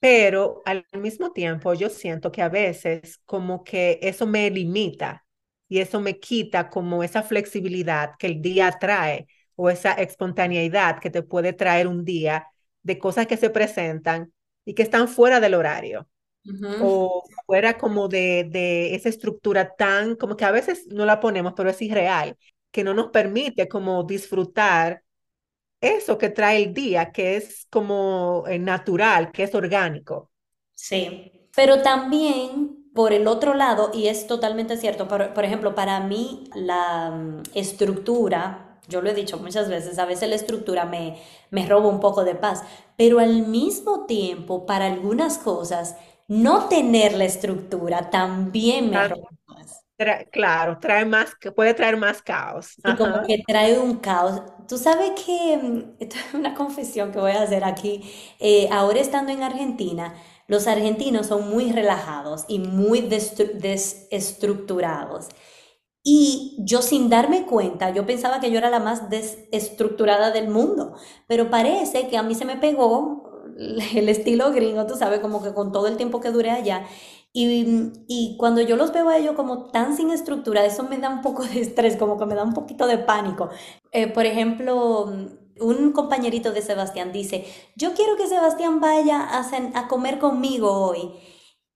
pero 0.00 0.62
al 0.66 0.86
mismo 0.94 1.32
tiempo 1.32 1.74
yo 1.74 1.90
siento 1.90 2.32
que 2.32 2.42
a 2.42 2.48
veces 2.50 3.20
como 3.26 3.64
que 3.64 3.98
eso 4.02 4.26
me 4.26 4.50
limita 4.50 5.26
y 5.68 5.80
eso 5.80 6.00
me 6.00 6.20
quita 6.20 6.70
como 6.70 7.04
esa 7.04 7.22
flexibilidad 7.22 8.12
que 8.18 8.28
el 8.28 8.42
día 8.42 8.70
trae 8.80 9.26
o 9.56 9.70
esa 9.70 9.94
espontaneidad 9.94 11.00
que 11.00 11.10
te 11.10 11.22
puede 11.22 11.52
traer 11.54 11.88
un 11.88 12.04
día 12.04 12.48
de 12.82 12.98
cosas 12.98 13.26
que 13.26 13.36
se 13.36 13.50
presentan 13.50 14.32
y 14.64 14.74
que 14.74 14.82
están 14.82 15.08
fuera 15.08 15.40
del 15.40 15.54
horario 15.54 16.08
o 16.80 17.22
fuera 17.46 17.78
como 17.78 18.08
de, 18.08 18.48
de 18.50 18.94
esa 18.94 19.08
estructura 19.08 19.74
tan, 19.76 20.16
como 20.16 20.36
que 20.36 20.44
a 20.44 20.50
veces 20.50 20.86
no 20.88 21.04
la 21.06 21.20
ponemos, 21.20 21.52
pero 21.56 21.70
es 21.70 21.80
irreal, 21.80 22.36
que 22.70 22.82
no 22.82 22.94
nos 22.94 23.10
permite 23.10 23.68
como 23.68 24.02
disfrutar 24.02 25.02
eso 25.80 26.16
que 26.16 26.30
trae 26.30 26.62
el 26.62 26.74
día, 26.74 27.12
que 27.12 27.36
es 27.36 27.66
como 27.70 28.44
eh, 28.48 28.58
natural, 28.58 29.32
que 29.32 29.42
es 29.44 29.54
orgánico. 29.54 30.30
Sí. 30.74 31.32
Pero 31.54 31.82
también, 31.82 32.90
por 32.94 33.12
el 33.12 33.26
otro 33.26 33.54
lado, 33.54 33.90
y 33.92 34.06
es 34.06 34.26
totalmente 34.26 34.76
cierto, 34.76 35.06
por, 35.06 35.34
por 35.34 35.44
ejemplo, 35.44 35.74
para 35.74 36.00
mí 36.00 36.44
la 36.54 37.10
mm, 37.10 37.42
estructura, 37.54 38.71
yo 38.88 39.00
lo 39.02 39.10
he 39.10 39.14
dicho 39.14 39.38
muchas 39.38 39.68
veces, 39.68 39.98
a 39.98 40.04
veces 40.06 40.28
la 40.28 40.34
estructura 40.36 40.84
me, 40.84 41.18
me 41.50 41.66
roba 41.66 41.88
un 41.88 42.00
poco 42.00 42.24
de 42.24 42.34
paz, 42.34 42.62
pero 42.96 43.18
al 43.20 43.46
mismo 43.46 44.06
tiempo, 44.06 44.66
para 44.66 44.86
algunas 44.86 45.38
cosas, 45.38 45.96
no 46.28 46.68
tener 46.68 47.14
la 47.14 47.24
estructura 47.24 48.10
también 48.10 48.90
me 48.90 49.04
roba 49.04 49.28
paz. 49.46 49.84
claro, 50.30 50.78
trae 50.80 51.04
más, 51.04 51.34
puede 51.54 51.74
traer 51.74 51.96
más 51.96 52.22
caos. 52.22 52.76
Y 52.84 52.96
como 52.96 53.22
que 53.22 53.44
trae 53.46 53.78
un 53.78 53.96
caos. 53.98 54.42
Tú 54.68 54.76
sabes 54.78 55.12
que, 55.24 55.56
mm, 55.56 55.96
esto 56.00 56.16
es 56.16 56.34
una 56.34 56.54
confesión 56.54 57.12
que 57.12 57.18
voy 57.20 57.30
a 57.32 57.42
hacer 57.42 57.64
aquí, 57.64 58.02
eh, 58.40 58.68
ahora 58.72 59.00
estando 59.00 59.30
en 59.32 59.42
Argentina, 59.42 60.14
los 60.48 60.66
argentinos 60.66 61.26
son 61.28 61.48
muy 61.48 61.70
relajados 61.72 62.44
y 62.48 62.58
muy 62.58 63.00
desestructurados. 63.02 65.28
Y 66.04 66.56
yo 66.58 66.82
sin 66.82 67.08
darme 67.08 67.46
cuenta, 67.46 67.90
yo 67.90 68.06
pensaba 68.06 68.40
que 68.40 68.50
yo 68.50 68.58
era 68.58 68.70
la 68.70 68.80
más 68.80 69.08
desestructurada 69.08 70.32
del 70.32 70.48
mundo, 70.48 70.94
pero 71.28 71.48
parece 71.48 72.08
que 72.08 72.16
a 72.16 72.24
mí 72.24 72.34
se 72.34 72.44
me 72.44 72.56
pegó 72.56 73.44
el 73.94 74.08
estilo 74.08 74.50
gringo, 74.52 74.86
tú 74.86 74.96
sabes, 74.96 75.20
como 75.20 75.42
que 75.42 75.54
con 75.54 75.72
todo 75.72 75.86
el 75.86 75.96
tiempo 75.96 76.20
que 76.20 76.30
duré 76.30 76.50
allá. 76.50 76.84
Y, 77.34 77.92
y, 78.08 78.36
cuando 78.36 78.60
yo 78.60 78.76
los 78.76 78.92
veo 78.92 79.08
a 79.08 79.16
ellos 79.16 79.34
como 79.34 79.70
tan 79.70 79.96
sin 79.96 80.10
estructura, 80.10 80.66
eso 80.66 80.82
me 80.82 80.98
da 80.98 81.08
un 81.08 81.22
poco 81.22 81.44
de 81.44 81.60
estrés, 81.60 81.96
como 81.96 82.18
que 82.18 82.26
me 82.26 82.34
da 82.34 82.42
un 82.42 82.52
poquito 82.52 82.86
de 82.86 82.98
pánico. 82.98 83.48
Eh, 83.90 84.06
por 84.08 84.26
ejemplo, 84.26 85.10
un 85.60 85.92
compañerito 85.92 86.52
de 86.52 86.60
Sebastián 86.62 87.12
dice, 87.12 87.46
yo 87.76 87.94
quiero 87.94 88.16
que 88.16 88.26
Sebastián 88.26 88.80
vaya 88.80 89.20
a, 89.22 89.44
a 89.74 89.88
comer 89.88 90.18
conmigo 90.18 90.70
hoy. 90.72 91.10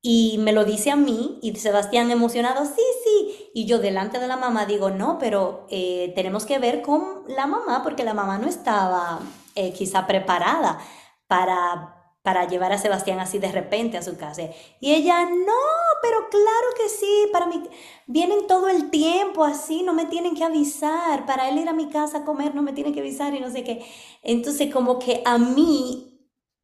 Y 0.08 0.38
me 0.38 0.52
lo 0.52 0.64
dice 0.64 0.92
a 0.92 0.96
mí 0.96 1.40
y 1.42 1.56
Sebastián 1.56 2.12
emocionado, 2.12 2.64
sí, 2.64 2.82
sí. 3.02 3.50
Y 3.52 3.66
yo 3.66 3.80
delante 3.80 4.20
de 4.20 4.28
la 4.28 4.36
mamá 4.36 4.64
digo, 4.64 4.88
no, 4.90 5.18
pero 5.18 5.66
eh, 5.68 6.12
tenemos 6.14 6.46
que 6.46 6.60
ver 6.60 6.80
con 6.80 7.24
la 7.26 7.48
mamá 7.48 7.82
porque 7.82 8.04
la 8.04 8.14
mamá 8.14 8.38
no 8.38 8.46
estaba 8.46 9.18
eh, 9.56 9.72
quizá 9.72 10.06
preparada 10.06 10.78
para 11.26 11.92
para 12.22 12.48
llevar 12.48 12.72
a 12.72 12.78
Sebastián 12.78 13.20
así 13.20 13.38
de 13.38 13.52
repente 13.52 13.96
a 13.96 14.02
su 14.02 14.16
casa. 14.16 14.42
Y 14.80 14.94
ella, 14.94 15.24
no, 15.24 15.62
pero 16.02 16.28
claro 16.28 16.68
que 16.76 16.88
sí, 16.88 17.28
para 17.32 17.46
mí, 17.46 17.62
vienen 18.08 18.48
todo 18.48 18.68
el 18.68 18.90
tiempo 18.90 19.44
así, 19.44 19.84
no 19.84 19.92
me 19.92 20.06
tienen 20.06 20.34
que 20.34 20.42
avisar, 20.42 21.24
para 21.24 21.48
él 21.48 21.58
ir 21.58 21.68
a 21.68 21.72
mi 21.72 21.88
casa 21.88 22.18
a 22.18 22.24
comer 22.24 22.52
no 22.52 22.62
me 22.62 22.72
tienen 22.72 22.92
que 22.92 22.98
avisar 22.98 23.32
y 23.34 23.40
no 23.40 23.50
sé 23.50 23.62
qué. 23.62 23.84
Entonces 24.22 24.72
como 24.72 24.98
que 24.98 25.22
a 25.24 25.38
mí 25.38 26.15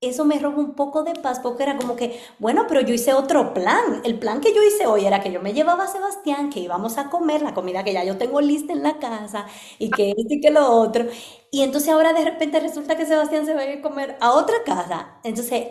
eso 0.02 0.25
me 0.25 0.38
robó 0.38 0.61
un 0.61 0.75
poco 0.75 1.04
de 1.04 1.14
paz 1.14 1.40
porque 1.40 1.62
era 1.62 1.76
como 1.78 1.97
que, 1.97 2.21
bueno, 2.38 2.66
pero 2.68 2.80
yo 2.82 2.92
hice 2.94 3.14
otro 3.14 3.54
plan. 3.54 4.02
El 4.04 4.18
plan 4.18 4.40
que 4.40 4.54
yo 4.54 4.62
hice 4.62 4.87
hoy 4.87 5.06
era 5.06 5.21
que 5.23 5.32
yo 5.32 5.40
me 5.40 5.54
llevaba 5.54 5.85
a 5.85 5.88
Sebastián, 5.88 6.50
que 6.50 6.61
íbamos 6.61 6.99
a 6.99 7.09
comer 7.11 7.42
la 7.42 7.54
comida 7.54 7.85
que 7.85 7.92
ya 7.92 8.04
yo 8.04 8.18
tengo 8.18 8.40
lista 8.40 8.73
en 8.73 8.82
la 8.82 8.99
casa 8.99 9.47
y 9.78 9.90
que 9.90 10.11
esto 10.11 10.35
y 10.35 10.40
que 10.40 10.50
lo 10.50 10.68
otro. 10.71 11.06
Y 11.50 11.62
entonces 11.62 11.90
ahora 11.90 12.12
de 12.12 12.25
repente 12.25 12.61
resulta 12.61 12.97
que 12.97 13.06
Sebastián 13.06 13.47
se 13.47 13.54
va 13.54 13.61
a 13.62 13.66
ir 13.71 13.78
a 13.78 13.82
comer 13.82 14.16
a 14.21 14.32
otra 14.32 14.56
casa. 14.64 15.18
Entonces, 15.25 15.68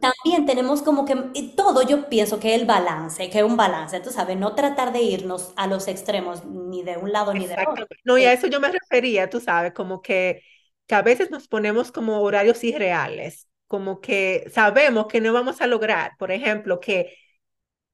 también 0.00 0.46
tenemos 0.46 0.82
como 0.82 1.04
que 1.04 1.14
todo, 1.56 1.82
yo 1.82 2.08
pienso 2.08 2.40
que 2.40 2.54
el 2.54 2.64
balance, 2.66 3.28
que 3.30 3.38
es 3.38 3.44
un 3.44 3.56
balance, 3.56 4.00
tú 4.00 4.10
sabes, 4.10 4.36
no 4.38 4.54
tratar 4.54 4.92
de 4.92 5.02
irnos 5.02 5.52
a 5.56 5.66
los 5.66 5.88
extremos 5.88 6.44
ni 6.46 6.82
de 6.82 6.96
un 6.96 7.12
lado 7.12 7.34
ni 7.34 7.46
de 7.46 7.56
otro. 7.66 7.86
No, 8.04 8.16
y 8.18 8.24
a 8.24 8.32
eso 8.32 8.46
yo 8.46 8.60
me 8.60 8.70
refería, 8.70 9.28
tú 9.30 9.40
sabes, 9.40 9.72
como 9.74 10.00
que 10.02 10.42
que 10.86 10.94
a 10.94 11.02
veces 11.02 11.30
nos 11.30 11.48
ponemos 11.48 11.92
como 11.92 12.20
horarios 12.20 12.62
irreales, 12.64 13.48
como 13.66 14.00
que 14.00 14.50
sabemos 14.52 15.06
que 15.06 15.20
no 15.20 15.32
vamos 15.32 15.60
a 15.60 15.66
lograr, 15.66 16.12
por 16.18 16.30
ejemplo, 16.30 16.80
que, 16.80 17.16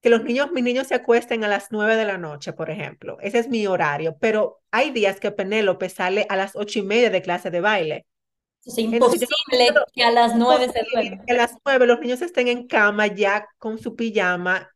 que 0.00 0.10
los 0.10 0.24
niños, 0.24 0.50
mis 0.52 0.64
niños 0.64 0.88
se 0.88 0.94
acuesten 0.94 1.44
a 1.44 1.48
las 1.48 1.68
nueve 1.70 1.96
de 1.96 2.04
la 2.04 2.18
noche, 2.18 2.52
por 2.52 2.70
ejemplo. 2.70 3.18
Ese 3.20 3.38
es 3.38 3.48
mi 3.48 3.66
horario, 3.66 4.16
pero 4.20 4.60
hay 4.70 4.90
días 4.90 5.20
que 5.20 5.30
Penélope 5.30 5.88
sale 5.88 6.26
a 6.28 6.36
las 6.36 6.56
ocho 6.56 6.78
y 6.80 6.82
media 6.82 7.10
de 7.10 7.22
clase 7.22 7.50
de 7.50 7.60
baile. 7.60 8.06
Es 8.64 8.76
imposible 8.76 9.26
que 9.94 10.02
a 10.02 10.10
las 10.10 10.34
nueve 10.34 10.70
se 10.70 10.84
duerman. 10.92 11.24
Que 11.24 11.32
a 11.32 11.36
las 11.36 11.54
nueve 11.64 11.86
los 11.86 12.00
niños 12.00 12.20
estén 12.20 12.48
en 12.48 12.66
cama 12.66 13.06
ya 13.06 13.48
con 13.58 13.78
su 13.78 13.96
pijama. 13.96 14.70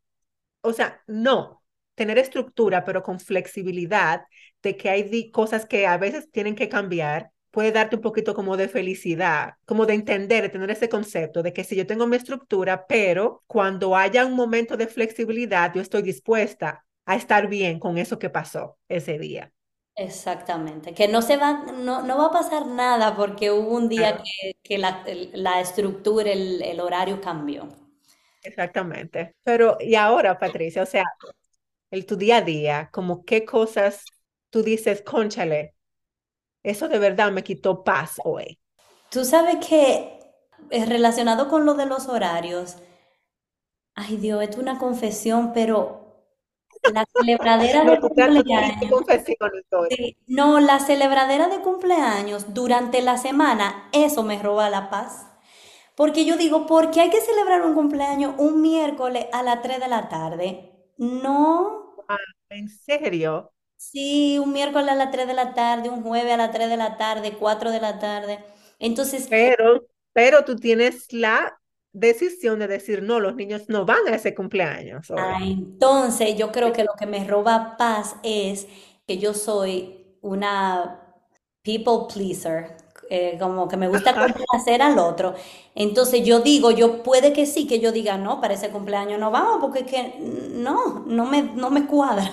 O 0.63 0.73
sea, 0.73 1.03
no. 1.07 1.63
Tener 1.95 2.19
estructura, 2.19 2.85
pero 2.85 3.03
con 3.03 3.21
flexibilidad 3.21 4.23
de 4.63 4.77
que 4.77 4.89
hay 4.89 5.31
cosas 5.31 5.67
que 5.67 5.87
a 5.87 5.99
veces 5.99 6.31
tienen 6.31 6.55
que 6.55 6.69
cambiar 6.69 7.31
puede 7.55 7.71
darte 7.71 7.95
un 7.95 8.03
poquito 8.03 8.35
como 8.35 8.57
de 8.57 8.67
felicidad, 8.69 9.55
como 9.65 9.87
de 9.87 9.95
entender, 9.95 10.43
de 10.43 10.49
tener 10.49 10.73
ese 10.73 10.89
concepto 10.89 11.41
de 11.41 11.53
que 11.53 11.63
si 11.63 11.77
yo 11.77 11.87
tengo 11.87 12.09
mi 12.09 12.17
estructura, 12.17 12.85
pero 12.89 13.45
cuando 13.47 13.95
haya 13.97 14.27
un 14.27 14.35
momento 14.35 14.77
de 14.77 14.89
flexibilidad, 14.89 15.73
yo 15.73 15.81
estoy 15.81 16.03
dispuesta 16.03 16.85
a 17.07 17.15
estar 17.15 17.47
bien 17.47 17.79
con 17.79 17.97
eso 17.97 18.19
que 18.19 18.29
pasó 18.29 18.77
ese 18.89 19.19
día. 19.21 19.53
Exactamente, 19.95 20.95
que 20.95 21.07
no 21.07 21.23
se 21.23 21.37
va, 21.37 21.63
no, 21.73 22.03
no 22.03 22.19
va 22.19 22.27
a 22.27 22.33
pasar 22.33 22.67
nada 22.67 23.15
porque 23.15 23.53
hubo 23.53 23.77
un 23.77 23.89
día 23.89 24.19
que, 24.19 24.57
que 24.61 24.77
la, 24.77 25.05
la, 25.33 25.61
estructura, 25.61 26.33
el, 26.33 26.61
el 26.61 26.81
horario 26.81 27.21
cambió. 27.21 27.69
Exactamente. 28.43 29.37
Pero, 29.45 29.77
y 29.79 29.95
ahora, 29.95 30.41
Patricia, 30.41 30.83
o 30.83 30.87
sea, 30.87 31.05
el 31.93 32.05
tu 32.05 32.17
día 32.17 32.39
a 32.39 32.43
día, 32.43 32.89
como 32.93 33.25
qué 33.25 33.45
cosas 33.45 34.05
tú 34.51 34.65
dices, 34.65 35.03
conchale, 35.03 35.74
eso 36.65 36.89
de 36.89 36.99
verdad 36.99 37.31
me 37.33 37.45
quitó 37.45 37.85
paz 37.85 38.21
hoy. 38.25 38.59
Tú 39.11 39.25
sabes 39.25 39.65
que 39.67 40.19
es 40.71 40.89
relacionado 40.89 41.49
con 41.49 41.65
lo 41.65 41.75
de 41.75 41.87
los 41.87 42.09
horarios. 42.09 42.77
Ay 43.97 44.17
Dios, 44.19 44.43
es 44.43 44.57
una 44.57 44.79
confesión, 44.79 45.53
pero 45.53 46.27
la 46.87 47.05
celebradera 47.17 47.85
de 47.85 48.01
cumpleaños. 48.01 48.73
no, 50.27 50.61
la 50.61 50.81
celebradera 50.81 51.49
de 51.49 51.61
cumpleaños 51.61 52.55
durante 52.55 53.03
la 53.03 53.17
semana, 53.19 53.89
eso 53.93 54.23
me 54.23 54.43
roba 54.43 54.71
la 54.71 54.91
paz. 54.91 55.27
Porque 55.97 56.25
yo 56.27 56.37
digo, 56.37 56.67
¿por 56.67 56.91
qué 56.91 57.03
hay 57.03 57.11
que 57.11 57.21
celebrar 57.23 57.63
un 57.63 57.75
cumpleaños 57.75 58.35
un 58.39 58.63
miércoles 58.63 59.27
a 59.33 59.43
las 59.43 59.63
3 59.63 59.81
de 59.81 59.89
la 59.89 60.09
tarde? 60.09 60.73
No. 60.99 61.97
Ah, 62.09 62.19
¿En 62.51 62.69
serio? 62.69 63.54
Sí, 63.77 64.39
un 64.39 64.53
miércoles 64.53 64.89
a 64.91 64.95
las 64.95 65.11
3 65.11 65.27
de 65.27 65.35
la 65.35 65.55
tarde, 65.55 65.89
un 65.91 66.03
jueves 66.03 66.33
a 66.33 66.37
las 66.37 66.53
3 66.53 66.69
de 66.69 66.77
la 66.77 66.97
tarde, 66.97 67.37
4 67.39 67.71
de 67.71 67.81
la 67.81 67.99
tarde. 67.99 68.45
Entonces, 68.79 69.27
Pero, 69.29 69.87
pero 70.13 70.45
tú 70.45 70.57
tienes 70.57 71.13
la 71.13 71.59
decisión 71.93 72.59
de 72.59 72.67
decir, 72.67 73.03
no, 73.03 73.21
los 73.21 73.37
niños 73.37 73.69
no 73.69 73.85
van 73.85 74.09
a 74.09 74.17
ese 74.17 74.35
cumpleaños 74.35 75.11
ah, 75.17 75.39
entonces 75.43 76.37
yo 76.37 76.51
creo 76.51 76.73
que 76.73 76.85
lo 76.85 76.93
que 76.99 77.07
me 77.07 77.25
roba 77.25 77.77
paz 77.77 78.17
es 78.23 78.67
que 79.07 79.19
yo 79.19 79.35
soy 79.35 80.17
una 80.23 81.01
people 81.63 82.07
pleaser, 82.13 82.77
eh, 83.11 83.37
como 83.39 83.69
que 83.69 83.77
me 83.77 83.89
gusta 83.89 84.15
complacer 84.19 84.83
al 84.83 84.99
otro. 84.99 85.35
Entonces 85.75 86.25
yo 86.25 86.41
digo, 86.41 86.71
yo 86.71 87.03
puede 87.03 87.33
que 87.33 87.47
sí, 87.47 87.67
que 87.67 87.81
yo 87.81 87.93
diga, 87.93 88.19
no, 88.19 88.41
para 88.41 88.55
ese 88.55 88.71
cumpleaños 88.71 89.19
no 89.21 89.31
vamos, 89.31 89.59
porque 89.61 89.81
es 89.81 89.87
que 89.87 90.15
no, 90.21 91.05
no 91.07 91.27
me, 91.27 91.43
no 91.43 91.71
me 91.71 91.87
cuadra 91.87 92.31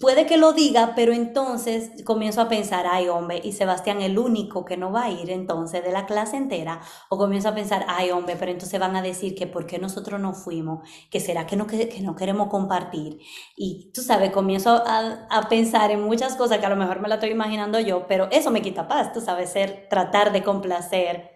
puede 0.00 0.26
que 0.26 0.36
lo 0.36 0.52
diga, 0.52 0.92
pero 0.94 1.12
entonces 1.12 1.90
comienzo 2.04 2.40
a 2.40 2.48
pensar, 2.48 2.86
ay 2.88 3.08
hombre, 3.08 3.40
y 3.42 3.52
Sebastián 3.52 4.00
el 4.00 4.18
único 4.18 4.64
que 4.64 4.76
no 4.76 4.92
va 4.92 5.04
a 5.04 5.10
ir 5.10 5.30
entonces 5.30 5.82
de 5.82 5.92
la 5.92 6.06
clase 6.06 6.36
entera, 6.36 6.80
o 7.08 7.18
comienzo 7.18 7.48
a 7.48 7.54
pensar, 7.54 7.84
ay 7.88 8.10
hombre, 8.10 8.36
pero 8.38 8.52
entonces 8.52 8.78
van 8.78 8.96
a 8.96 9.02
decir 9.02 9.34
que 9.34 9.46
por 9.46 9.66
qué 9.66 9.78
nosotros 9.78 10.20
no 10.20 10.34
fuimos, 10.34 10.88
que 11.10 11.20
será 11.20 11.46
que 11.46 11.56
no, 11.56 11.66
que, 11.66 12.00
no 12.00 12.14
queremos 12.14 12.48
compartir. 12.48 13.18
Y 13.56 13.90
tú 13.92 14.02
sabes, 14.02 14.30
comienzo 14.30 14.70
a, 14.70 15.26
a, 15.30 15.48
pensar 15.48 15.90
en 15.90 16.02
muchas 16.02 16.36
cosas 16.36 16.58
que 16.58 16.66
a 16.66 16.70
lo 16.70 16.76
mejor 16.76 17.00
me 17.00 17.08
la 17.08 17.16
estoy 17.16 17.30
imaginando 17.30 17.80
yo, 17.80 18.06
pero 18.06 18.28
eso 18.30 18.50
me 18.50 18.62
quita 18.62 18.88
paz, 18.88 19.12
tú 19.12 19.20
sabes, 19.20 19.50
ser, 19.50 19.88
tratar 19.90 20.32
de 20.32 20.42
complacer 20.42 21.30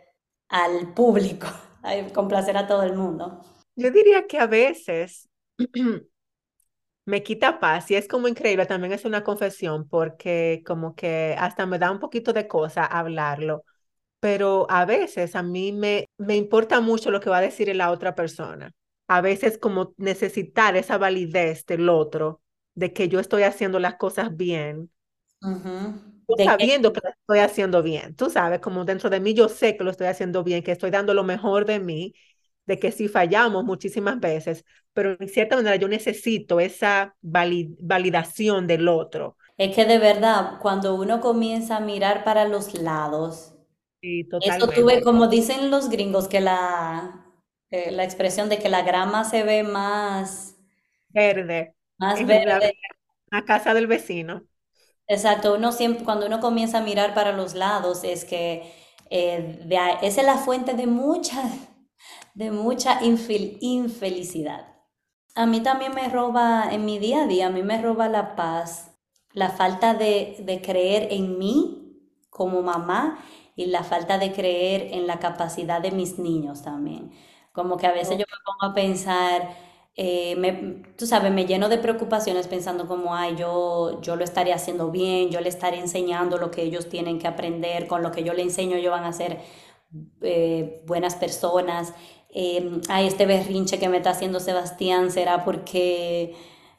al 0.49 0.95
público, 0.95 1.47
complacer 2.15 2.57
a 2.57 2.67
todo 2.67 2.83
el 2.83 2.95
mundo. 2.95 3.41
Yo 3.77 3.91
diría 3.91 4.27
que 4.27 4.39
a 4.39 4.47
veces 4.47 5.29
me 7.11 7.23
quita 7.23 7.61
paz 7.61 7.90
y 7.90 7.97
es 7.97 8.09
como 8.09 8.29
increíble, 8.29 8.67
también 8.67 8.93
es 8.93 9.05
una 9.05 9.25
confesión 9.25 9.88
porque 9.88 10.62
como 10.67 10.95
que 10.95 11.35
hasta 11.38 11.67
me 11.67 11.79
da 11.79 11.90
un 11.90 11.99
poquito 12.00 12.33
de 12.33 12.49
cosa 12.49 12.85
hablarlo, 12.87 13.64
pero 14.21 14.67
a 14.71 14.85
veces 14.87 15.37
a 15.37 15.43
mí 15.43 15.73
me, 15.73 16.07
me 16.19 16.37
importa 16.37 16.81
mucho 16.81 17.11
lo 17.11 17.21
que 17.21 17.31
va 17.31 17.38
a 17.38 17.40
decir 17.43 17.75
la 17.76 17.90
otra 17.93 18.14
persona. 18.14 18.73
A 19.09 19.21
veces 19.23 19.59
como 19.59 19.95
necesitar 19.99 20.76
esa 20.76 20.99
validez 20.99 21.67
del 21.67 21.88
otro, 21.88 22.43
de 22.75 22.93
que 22.93 23.09
yo 23.09 23.21
estoy 23.21 23.43
haciendo 23.45 23.81
las 23.81 23.97
cosas 23.97 24.37
bien, 24.37 24.90
sabiendo 26.37 26.93
que... 26.93 26.93
que 26.93 27.00
lo 27.05 27.11
estoy 27.11 27.38
haciendo 27.40 27.83
bien. 27.83 28.14
Tú 28.17 28.31
sabes, 28.31 28.61
como 28.61 28.85
dentro 28.85 29.11
de 29.11 29.21
mí 29.21 29.35
yo 29.35 29.49
sé 29.49 29.76
que 29.76 29.85
lo 29.85 29.90
estoy 29.90 30.07
haciendo 30.09 30.43
bien, 30.45 30.62
que 30.62 30.73
estoy 30.73 30.90
dando 30.90 31.14
lo 31.14 31.25
mejor 31.25 31.64
de 31.67 31.81
mí 31.81 32.14
de 32.67 32.79
que 32.79 32.93
si 32.93 33.09
fallamos 33.09 33.64
muchísimas 33.64 34.21
veces, 34.21 34.64
pero 34.93 35.17
en 35.21 35.29
cierta 35.29 35.57
manera 35.57 35.77
yo 35.77 35.89
necesito 35.89 36.61
esa 36.61 37.17
validación 37.23 38.67
del 38.67 38.89
otro. 38.89 39.37
Es 39.57 39.75
que 39.77 39.85
de 39.85 39.99
verdad, 39.99 40.59
cuando 40.61 40.95
uno 40.97 41.21
comienza 41.21 41.77
a 41.77 41.81
mirar 41.81 42.25
para 42.25 42.47
los 42.49 42.75
lados, 42.75 43.55
sí, 44.01 44.25
eso 44.41 44.73
tuve, 44.75 45.03
como 45.03 45.29
dicen 45.29 45.71
los 45.71 45.89
gringos, 45.91 46.29
que 46.29 46.41
la, 46.41 47.27
eh, 47.71 47.91
la 47.93 48.05
expresión 48.05 48.49
de 48.51 48.59
que 48.59 48.69
la 48.71 48.83
grama 48.83 49.25
se 49.25 49.43
ve 49.45 49.63
más, 49.65 50.57
Verde. 51.09 51.75
más 51.99 52.25
En 52.25 52.27
verde. 52.27 52.77
la 53.31 53.45
casa 53.45 53.75
del 53.75 53.87
vecino. 53.89 54.47
Exacto, 55.07 55.55
uno 55.55 55.73
siempre, 55.73 56.05
cuando 56.05 56.27
uno 56.27 56.41
comienza 56.41 56.79
a 56.79 56.83
mirar 56.83 57.15
para 57.15 57.33
los 57.33 57.55
lados, 57.55 58.05
es 58.05 58.25
que 58.25 58.73
eh, 59.11 59.61
de 59.67 59.77
esa 60.07 60.21
es 60.21 60.27
la 60.27 60.37
fuente 60.39 60.75
de 60.75 60.87
mucha, 60.87 61.43
de 62.35 62.51
mucha 62.53 63.01
infel- 63.03 63.59
infelicidad. 63.61 64.70
A 65.35 65.47
mí 65.47 65.61
también 65.63 65.95
me 65.95 66.09
roba, 66.09 66.69
en 66.73 66.85
mi 66.85 66.99
día 66.99 67.23
a 67.23 67.27
día, 67.27 67.47
a 67.47 67.51
mí 67.51 67.63
me 67.63 67.81
roba 67.81 68.09
la 68.09 68.35
paz, 68.37 68.91
la 69.33 69.51
falta 69.51 69.95
de, 69.95 70.37
de 70.41 70.61
creer 70.61 71.09
en 71.13 71.39
mí 71.39 71.97
como 72.31 72.63
mamá 72.63 73.19
y 73.57 73.67
la 73.67 73.85
falta 73.85 74.19
de 74.19 74.33
creer 74.33 74.89
en 74.93 75.07
la 75.07 75.19
capacidad 75.21 75.81
de 75.81 75.93
mis 75.93 76.19
niños 76.19 76.63
también. 76.63 77.13
Como 77.53 77.77
que 77.77 77.87
a 77.87 77.93
veces 77.93 78.19
yo 78.19 78.25
me 78.29 78.37
pongo 78.45 78.73
a 78.73 78.75
pensar, 78.75 79.57
eh, 79.97 80.35
me- 80.37 80.83
tú 80.97 81.07
sabes, 81.07 81.33
me 81.33 81.47
lleno 81.47 81.69
de 81.69 81.79
preocupaciones 81.79 82.47
pensando 82.49 82.87
como, 82.89 83.15
ay, 83.15 83.37
yo, 83.37 84.01
yo 84.03 84.17
lo 84.17 84.25
estaré 84.25 84.53
haciendo 84.53 84.91
bien, 84.91 85.31
yo 85.31 85.41
le 85.41 85.49
estaré 85.49 85.79
enseñando 85.79 86.39
lo 86.39 86.51
que 86.51 86.63
ellos 86.63 86.89
tienen 86.89 87.19
que 87.19 87.29
aprender, 87.29 87.87
con 87.87 88.03
lo 88.03 88.11
que 88.13 88.25
yo 88.25 88.33
le 88.35 88.43
enseño 88.43 88.77
ellos 88.77 88.93
van 88.93 89.05
a 89.05 89.13
ser 89.13 89.39
eh, 90.23 90.83
buenas 90.87 91.17
personas. 91.17 91.93
Eh, 92.33 92.81
ay, 92.89 93.07
este 93.09 93.27
berrinche 93.27 93.79
que 93.79 93.89
me 93.89 93.99
está 93.99 94.11
haciendo 94.11 94.41
Sebastián 94.41 95.11
será 95.11 95.45
porque 95.45 96.35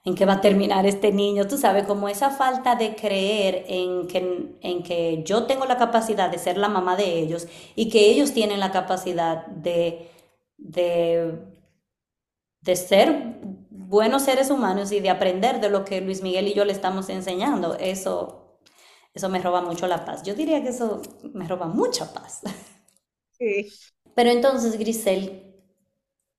en 0.06 0.16
qué 0.16 0.26
va 0.26 0.34
a 0.34 0.42
terminar 0.42 0.86
este 0.86 1.12
niño. 1.12 1.48
Tú 1.48 1.58
sabes, 1.58 1.86
como 1.86 2.08
esa 2.10 2.30
falta 2.32 2.76
de 2.76 2.96
creer 2.96 3.66
en 3.68 4.08
que, 4.08 4.56
en 4.62 4.84
que 4.84 5.24
yo 5.26 5.46
tengo 5.46 5.66
la 5.66 5.78
capacidad 5.78 6.30
de 6.30 6.38
ser 6.40 6.58
la 6.58 6.70
mamá 6.70 6.96
de 6.96 7.20
ellos 7.20 7.48
y 7.76 7.90
que 7.90 8.10
ellos 8.10 8.34
tienen 8.34 8.60
la 8.60 8.72
capacidad 8.72 9.46
de, 9.48 10.10
de, 10.58 11.34
de 12.62 12.76
ser 12.76 13.38
buenos 13.70 14.24
seres 14.24 14.50
humanos 14.50 14.92
y 14.92 15.00
de 15.00 15.10
aprender 15.10 15.60
de 15.60 15.70
lo 15.70 15.84
que 15.86 16.02
Luis 16.02 16.22
Miguel 16.22 16.48
y 16.48 16.54
yo 16.54 16.66
le 16.66 16.72
estamos 16.74 17.10
enseñando. 17.10 17.76
Eso, 17.80 18.60
eso 19.14 19.30
me 19.30 19.40
roba 19.42 19.62
mucho 19.62 19.88
la 19.88 20.06
paz. 20.06 20.24
Yo 20.24 20.36
diría 20.36 20.62
que 20.64 20.70
eso 20.70 21.02
me 21.34 21.48
roba 21.48 21.68
mucha 21.68 22.14
paz. 22.14 22.42
Sí. 23.40 23.70
Pero 24.16 24.30
entonces, 24.30 24.78
Grisel, 24.78 25.56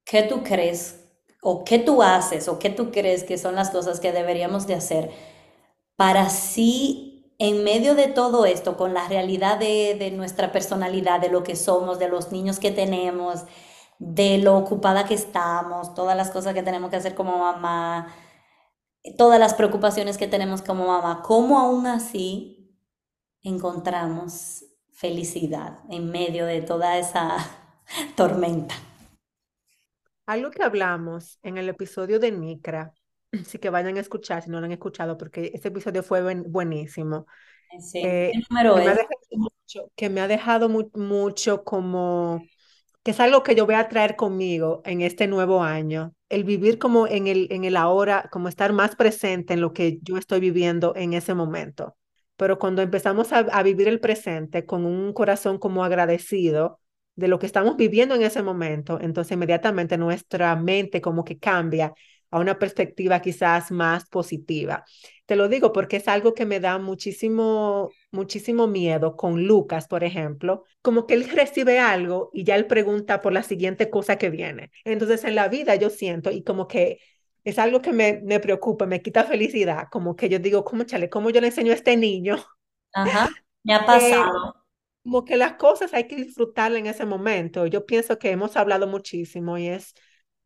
¿qué 0.05 0.23
tú 0.23 0.43
crees 0.43 1.05
o 1.43 1.65
qué 1.65 1.79
tú 1.79 2.03
haces 2.03 2.49
o 2.49 2.59
qué 2.59 2.71
tú 2.71 2.91
crees 2.93 3.25
que 3.25 3.39
son 3.39 3.55
las 3.57 3.71
cosas 3.71 4.01
que 4.01 4.13
deberíamos 4.13 4.67
de 4.67 4.75
hacer 4.75 5.11
para 5.97 6.23
así, 6.23 7.35
en 7.39 7.65
medio 7.65 7.95
de 7.95 8.09
todo 8.09 8.47
esto, 8.47 8.77
con 8.77 8.95
la 8.95 9.09
realidad 9.09 9.59
de, 9.59 9.97
de 9.99 10.11
nuestra 10.11 10.53
personalidad, 10.53 11.21
de 11.21 11.29
lo 11.29 11.43
que 11.43 11.57
somos, 11.57 11.99
de 11.99 12.09
los 12.09 12.33
niños 12.33 12.59
que 12.59 12.71
tenemos, 12.71 13.45
de 13.99 14.39
lo 14.39 14.57
ocupada 14.57 15.05
que 15.07 15.15
estamos, 15.15 15.95
todas 15.95 16.17
las 16.17 16.31
cosas 16.31 16.55
que 16.55 16.63
tenemos 16.63 16.91
que 16.91 16.97
hacer 16.97 17.15
como 17.15 17.39
mamá, 17.39 18.15
todas 19.19 19.39
las 19.41 19.55
preocupaciones 19.55 20.19
que 20.19 20.29
tenemos 20.29 20.63
como 20.63 20.87
mamá, 20.87 21.23
cómo 21.23 21.59
aún 21.59 21.87
así 21.87 22.79
encontramos 23.43 24.65
felicidad 24.93 25.81
en 25.91 26.11
medio 26.11 26.47
de 26.47 26.63
toda 26.63 26.99
esa 26.99 27.62
tormenta? 28.15 28.75
Algo 30.27 30.51
que 30.51 30.63
hablamos 30.63 31.39
en 31.43 31.59
el 31.59 31.69
episodio 31.69 32.19
de 32.21 32.31
Nicra, 32.33 32.95
sí 33.45 33.59
que 33.59 33.71
vayan 33.71 33.97
a 33.97 34.01
escuchar 34.01 34.43
si 34.43 34.51
no 34.51 34.61
lo 34.61 34.67
han 34.67 34.73
escuchado, 34.73 35.19
porque 35.19 35.51
ese 35.55 35.69
episodio 35.69 36.03
fue 36.03 36.23
buen- 36.23 36.51
buenísimo. 36.51 37.27
Sí. 37.81 38.19
¿Qué 38.31 38.39
eh, 38.39 38.41
número 38.51 38.79
que 38.79 38.83
me 38.83 38.93
es? 38.93 38.99
mucho, 39.33 39.91
que 39.97 40.11
me 40.11 40.21
ha 40.21 40.29
dejado 40.29 40.69
mu- 40.69 40.91
mucho 40.95 41.65
como 41.65 42.43
que 43.05 43.13
es 43.13 43.21
algo 43.21 43.43
que 43.45 43.55
yo 43.57 43.67
voy 43.67 43.77
a 43.77 43.89
traer 43.89 44.17
conmigo 44.17 44.83
en 44.87 45.03
este 45.03 45.29
nuevo 45.29 45.63
año, 45.65 46.15
el 46.31 46.45
vivir 46.45 46.79
como 46.79 47.07
en 47.09 47.27
el, 47.29 47.49
en 47.53 47.65
el 47.65 47.77
ahora, 47.77 48.29
como 48.33 48.49
estar 48.49 48.73
más 48.75 48.97
presente 48.97 49.55
en 49.55 49.61
lo 49.63 49.73
que 49.75 49.99
yo 50.03 50.19
estoy 50.19 50.41
viviendo 50.41 50.95
en 50.97 51.15
ese 51.15 51.35
momento. 51.35 51.97
Pero 52.37 52.59
cuando 52.61 52.83
empezamos 52.83 53.33
a, 53.33 53.39
a 53.41 53.63
vivir 53.65 53.89
el 53.89 54.01
presente 54.01 54.67
con 54.67 54.87
un 54.87 55.13
corazón 55.15 55.59
como 55.59 55.85
agradecido 55.85 56.81
de 57.17 57.29
lo 57.29 57.39
que 57.39 57.47
estamos 57.47 57.77
viviendo 57.77 58.15
en 58.15 58.23
ese 58.23 58.43
momento, 58.43 58.99
entonces 59.01 59.33
inmediatamente 59.33 59.99
nuestra 59.99 60.57
mente 60.57 61.01
como 61.01 61.25
que 61.25 61.39
cambia 61.39 61.95
a 62.31 62.39
una 62.41 62.59
perspectiva 62.59 63.21
quizás 63.21 63.71
más 63.71 64.07
positiva. 64.09 64.85
Te 65.27 65.37
lo 65.37 65.49
digo 65.49 65.73
porque 65.73 65.97
es 65.99 66.09
algo 66.09 66.35
que 66.35 66.47
me 66.47 66.61
da 66.61 66.79
muchísimo, 66.79 67.91
muchísimo 68.11 68.67
miedo 68.67 69.17
con 69.17 69.45
Lucas, 69.47 69.87
por 69.89 70.05
ejemplo, 70.05 70.65
como 70.83 71.07
que 71.07 71.15
él 71.15 71.29
recibe 71.31 71.79
algo 71.79 72.31
y 72.33 72.45
ya 72.45 72.57
él 72.57 72.67
pregunta 72.67 73.21
por 73.21 73.33
la 73.33 73.43
siguiente 73.43 73.91
cosa 73.91 74.17
que 74.17 74.31
viene. 74.31 74.71
Entonces 74.85 75.25
en 75.25 75.35
la 75.35 75.49
vida 75.49 75.75
yo 75.77 75.91
siento 75.91 76.31
y 76.31 76.43
como 76.43 76.67
que 76.69 76.99
es 77.45 77.59
algo 77.59 77.83
que 77.83 77.93
me, 77.93 78.21
me 78.25 78.41
preocupa, 78.41 78.87
me 78.87 79.03
quita 79.03 79.25
felicidad, 79.25 79.89
como 79.91 80.17
que 80.17 80.29
yo 80.29 80.39
digo, 80.39 80.65
¿cómo 80.65 80.85
chale? 80.85 81.09
¿Cómo 81.11 81.31
yo 81.31 81.41
le 81.41 81.49
enseño 81.49 81.73
a 81.73 81.75
este 81.75 81.97
niño 81.97 82.37
Ajá, 82.95 83.29
me 83.65 83.75
ha 83.75 83.85
que 83.85 83.87
pasado. 83.87 84.55
Como 85.03 85.25
que 85.25 85.37
las 85.37 85.55
cosas 85.55 85.95
hay 85.95 86.07
que 86.07 86.17
disfrutarlas 86.17 86.81
en 86.81 86.87
ese 86.87 87.05
momento. 87.07 87.67
Yo 87.67 87.87
pienso 87.87 88.19
que 88.19 88.31
hemos 88.31 88.57
hablado 88.57 88.87
muchísimo 88.87 89.59
y 89.59 89.69
es 89.69 89.95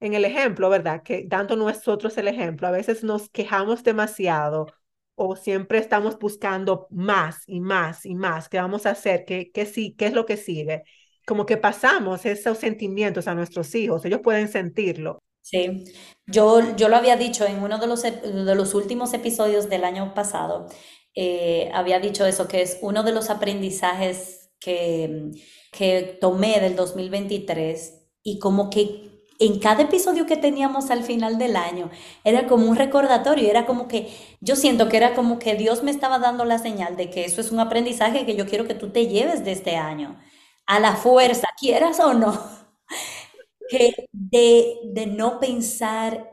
en 0.01 0.15
el 0.15 0.25
ejemplo, 0.25 0.69
¿verdad? 0.71 1.03
Que 1.03 1.25
dando 1.27 1.57
nosotros 1.57 2.17
el 2.19 2.29
ejemplo, 2.29 2.67
a 2.69 2.71
veces 2.71 3.05
nos 3.05 3.31
quejamos 3.31 3.83
demasiado 3.83 4.67
o 5.15 5.37
siempre 5.37 5.79
estamos 5.79 6.19
buscando 6.19 6.87
más 6.91 7.43
y 7.47 7.61
más 7.61 8.05
y 8.07 8.15
más. 8.15 8.49
¿Qué 8.49 8.59
vamos 8.59 8.87
a 8.87 8.91
hacer? 8.91 9.25
¿Qué, 9.25 9.51
qué 9.53 9.67
sí? 9.67 9.95
¿Qué 9.97 10.07
es 10.07 10.13
lo 10.13 10.27
que 10.27 10.37
sigue? 10.37 10.85
Como 11.27 11.47
que 11.47 11.57
pasamos 11.57 12.27
esos 12.27 12.59
sentimientos 12.59 13.27
a 13.27 13.35
nuestros 13.35 13.75
hijos, 13.75 14.05
ellos 14.05 14.21
pueden 14.23 14.49
sentirlo. 14.49 15.19
Sí, 15.41 15.85
yo, 16.27 16.75
yo 16.77 16.89
lo 16.89 16.97
había 16.97 17.17
dicho 17.17 17.47
en 17.47 17.63
uno 17.63 17.79
de 17.79 17.87
los, 17.87 18.03
de 18.03 18.55
los 18.55 18.75
últimos 18.75 19.15
episodios 19.15 19.69
del 19.69 19.85
año 19.85 20.13
pasado, 20.13 20.67
eh, 21.15 21.71
había 21.73 22.01
dicho 22.01 22.27
eso, 22.27 22.49
que 22.49 22.63
es 22.63 22.79
uno 22.83 23.05
de 23.05 23.13
los 23.13 23.31
aprendizajes 23.31 24.46
que, 24.61 25.31
que 25.73 26.19
tomé 26.21 26.61
del 26.61 26.77
2023 26.77 28.03
y 28.23 28.39
como 28.39 28.71
que 28.71 29.07
en 29.39 29.59
cada 29.59 29.83
episodio 29.83 30.25
que 30.27 30.37
teníamos 30.37 30.91
al 30.91 31.03
final 31.05 31.39
del 31.39 31.57
año 31.57 31.91
era 32.25 32.47
como 32.47 32.67
un 32.71 32.77
recordatorio, 32.77 33.51
era 33.51 33.67
como 33.67 33.87
que 33.87 34.09
yo 34.41 34.57
siento 34.57 34.89
que 34.89 34.97
era 34.97 35.15
como 35.15 35.39
que 35.39 35.55
Dios 35.57 35.83
me 35.83 35.91
estaba 35.91 36.19
dando 36.19 36.45
la 36.45 36.59
señal 36.59 36.97
de 36.97 37.11
que 37.11 37.25
eso 37.25 37.41
es 37.43 37.53
un 37.53 37.61
aprendizaje 37.61 38.25
que 38.25 38.35
yo 38.37 38.47
quiero 38.47 38.67
que 38.67 38.75
tú 38.75 38.91
te 38.91 39.09
lleves 39.09 39.45
de 39.45 39.53
este 39.53 39.77
año, 39.77 40.19
a 40.67 40.81
la 40.81 40.97
fuerza, 40.97 41.49
quieras 41.61 42.01
o 42.01 42.15
no. 42.15 42.33
que 43.69 44.09
de, 44.13 44.79
de 44.85 45.07
no 45.07 45.41
pensar 45.41 46.33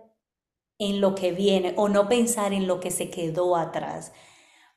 en 0.79 1.01
lo 1.01 1.15
que 1.15 1.31
viene 1.31 1.73
o 1.77 1.89
no 1.89 2.09
pensar 2.09 2.53
en 2.53 2.67
lo 2.67 2.79
que 2.79 2.91
se 2.91 3.09
quedó 3.09 3.55
atrás. 3.55 4.13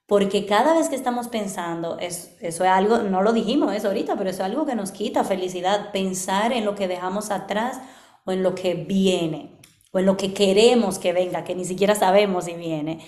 Porque 0.06 0.46
cada 0.46 0.74
vez 0.74 0.88
que 0.88 0.94
estamos 0.94 1.28
pensando, 1.28 1.98
es, 1.98 2.36
eso 2.40 2.64
es 2.64 2.70
algo, 2.70 2.98
no 2.98 3.22
lo 3.22 3.32
dijimos 3.32 3.74
eso 3.74 3.88
ahorita, 3.88 4.16
pero 4.16 4.30
eso 4.30 4.42
es 4.44 4.46
algo 4.46 4.64
que 4.64 4.76
nos 4.76 4.92
quita 4.92 5.24
felicidad, 5.24 5.90
pensar 5.90 6.52
en 6.52 6.64
lo 6.64 6.76
que 6.76 6.86
dejamos 6.86 7.30
atrás 7.32 7.80
o 8.24 8.30
en 8.30 8.44
lo 8.44 8.54
que 8.54 8.74
viene 8.74 9.58
o 9.92 9.98
en 9.98 10.06
lo 10.06 10.16
que 10.16 10.32
queremos 10.32 10.98
que 11.00 11.12
venga, 11.12 11.42
que 11.42 11.56
ni 11.56 11.64
siquiera 11.64 11.96
sabemos 11.96 12.44
si 12.44 12.54
viene. 12.54 13.00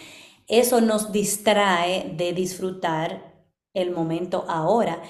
Eso 0.48 0.80
nos 0.80 1.12
distrae 1.12 2.14
de 2.16 2.32
disfrutar 2.32 3.44
el 3.74 3.92
momento 3.92 4.44
ahora. 4.48 5.00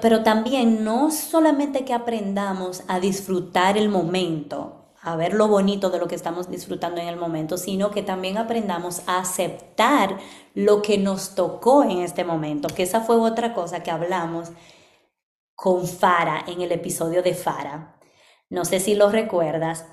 Pero 0.00 0.22
también 0.22 0.82
no 0.82 1.10
solamente 1.10 1.84
que 1.84 1.92
aprendamos 1.92 2.82
a 2.88 2.98
disfrutar 2.98 3.76
el 3.76 3.88
momento, 3.88 4.79
a 5.02 5.16
ver 5.16 5.34
lo 5.34 5.48
bonito 5.48 5.90
de 5.90 5.98
lo 5.98 6.08
que 6.08 6.14
estamos 6.14 6.50
disfrutando 6.50 7.00
en 7.00 7.08
el 7.08 7.16
momento, 7.16 7.56
sino 7.56 7.90
que 7.90 8.02
también 8.02 8.36
aprendamos 8.36 9.02
a 9.06 9.18
aceptar 9.18 10.18
lo 10.54 10.82
que 10.82 10.98
nos 10.98 11.34
tocó 11.34 11.84
en 11.84 12.00
este 12.00 12.24
momento, 12.24 12.68
que 12.68 12.82
esa 12.82 13.00
fue 13.00 13.16
otra 13.16 13.54
cosa 13.54 13.82
que 13.82 13.90
hablamos 13.90 14.50
con 15.54 15.86
Fara 15.86 16.44
en 16.46 16.60
el 16.60 16.72
episodio 16.72 17.22
de 17.22 17.34
Fara. 17.34 17.98
No 18.50 18.64
sé 18.64 18.80
si 18.80 18.94
lo 18.94 19.10
recuerdas, 19.10 19.86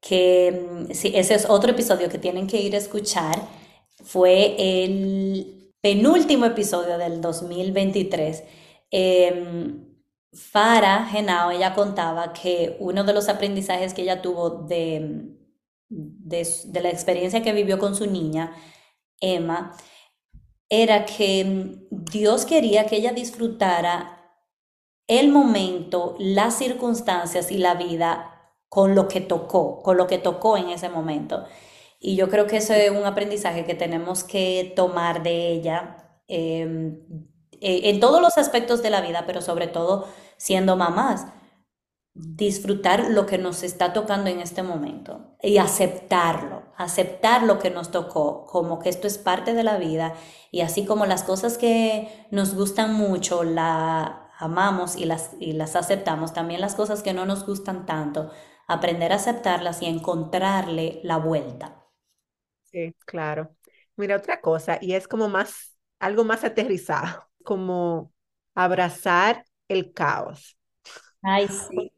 que 0.00 0.86
mm, 0.88 0.92
sí, 0.92 1.12
ese 1.14 1.34
es 1.34 1.48
otro 1.48 1.72
episodio 1.72 2.08
que 2.08 2.18
tienen 2.18 2.46
que 2.46 2.60
ir 2.60 2.74
a 2.74 2.78
escuchar. 2.78 3.36
Fue 4.02 4.54
el 4.58 5.72
penúltimo 5.80 6.46
episodio 6.46 6.98
del 6.98 7.20
2023 7.20 8.44
eh, 8.90 9.83
Farah 10.34 11.06
Genao, 11.06 11.50
ella 11.50 11.74
contaba 11.74 12.32
que 12.32 12.76
uno 12.80 13.04
de 13.04 13.12
los 13.12 13.28
aprendizajes 13.28 13.94
que 13.94 14.02
ella 14.02 14.20
tuvo 14.20 14.50
de, 14.50 15.36
de, 15.88 16.80
la 16.82 16.90
experiencia 16.90 17.42
que 17.42 17.52
vivió 17.52 17.78
con 17.78 17.94
su 17.94 18.06
niña, 18.10 18.52
Emma, 19.20 19.76
era 20.68 21.04
que 21.04 21.78
Dios 21.90 22.46
quería 22.46 22.86
que 22.86 22.96
ella 22.96 23.12
disfrutara 23.12 24.10
el 25.06 25.30
momento, 25.30 26.16
las 26.18 26.56
circunstancias 26.58 27.50
y 27.52 27.58
la 27.58 27.74
vida 27.74 28.52
con 28.68 28.94
lo 28.94 29.06
que 29.08 29.20
tocó, 29.20 29.82
con 29.82 29.96
lo 29.96 30.06
que 30.06 30.18
tocó 30.18 30.56
en 30.56 30.70
ese 30.70 30.88
momento. 30.88 31.44
Y 32.00 32.16
yo 32.16 32.28
creo 32.28 32.46
que 32.46 32.56
eso 32.56 32.74
es 32.74 32.90
un 32.90 33.04
aprendizaje 33.04 33.64
que 33.64 33.74
tenemos 33.74 34.24
que 34.24 34.72
tomar 34.74 35.22
de 35.22 35.52
ella. 35.52 35.96
Eh, 36.28 36.98
eh, 37.64 37.90
en 37.90 38.00
todos 38.00 38.20
los 38.22 38.38
aspectos 38.38 38.82
de 38.82 38.90
la 38.90 39.00
vida, 39.02 39.24
pero 39.26 39.40
sobre 39.42 39.66
todo 39.68 40.08
siendo 40.38 40.76
mamás. 40.76 41.26
disfrutar 42.16 43.10
lo 43.10 43.26
que 43.26 43.38
nos 43.38 43.62
está 43.64 43.92
tocando 43.92 44.30
en 44.30 44.40
este 44.40 44.62
momento 44.62 45.36
y 45.42 45.58
aceptarlo, 45.58 46.62
aceptar 46.76 47.42
lo 47.42 47.58
que 47.58 47.70
nos 47.70 47.90
tocó, 47.90 48.46
como 48.46 48.78
que 48.78 48.88
esto 48.88 49.08
es 49.08 49.18
parte 49.18 49.52
de 49.54 49.64
la 49.64 49.78
vida 49.78 50.14
y 50.52 50.60
así 50.60 50.84
como 50.86 51.06
las 51.06 51.24
cosas 51.24 51.58
que 51.58 52.26
nos 52.30 52.54
gustan 52.54 52.94
mucho, 52.94 53.42
la 53.44 54.28
amamos 54.38 54.96
y 54.96 55.06
las, 55.06 55.32
y 55.40 55.52
las 55.54 55.74
aceptamos, 55.76 56.32
también 56.32 56.60
las 56.60 56.76
cosas 56.76 57.02
que 57.02 57.14
no 57.14 57.26
nos 57.26 57.46
gustan 57.46 57.84
tanto, 57.86 58.30
aprender 58.68 59.12
a 59.12 59.16
aceptarlas 59.16 59.82
y 59.82 59.86
encontrarle 59.86 61.00
la 61.02 61.16
vuelta. 61.18 61.84
Sí, 62.62 62.94
claro. 63.06 63.54
Mira, 63.96 64.16
otra 64.16 64.40
cosa, 64.40 64.78
y 64.80 64.94
es 64.94 65.06
como 65.06 65.28
más, 65.28 65.76
algo 66.00 66.24
más 66.24 66.42
aterrizado, 66.44 67.28
como 67.44 68.12
abrazar 68.56 69.46
el 69.68 69.92
caos. 69.94 70.58
Ay, 71.22 71.48
sí. 71.48 71.92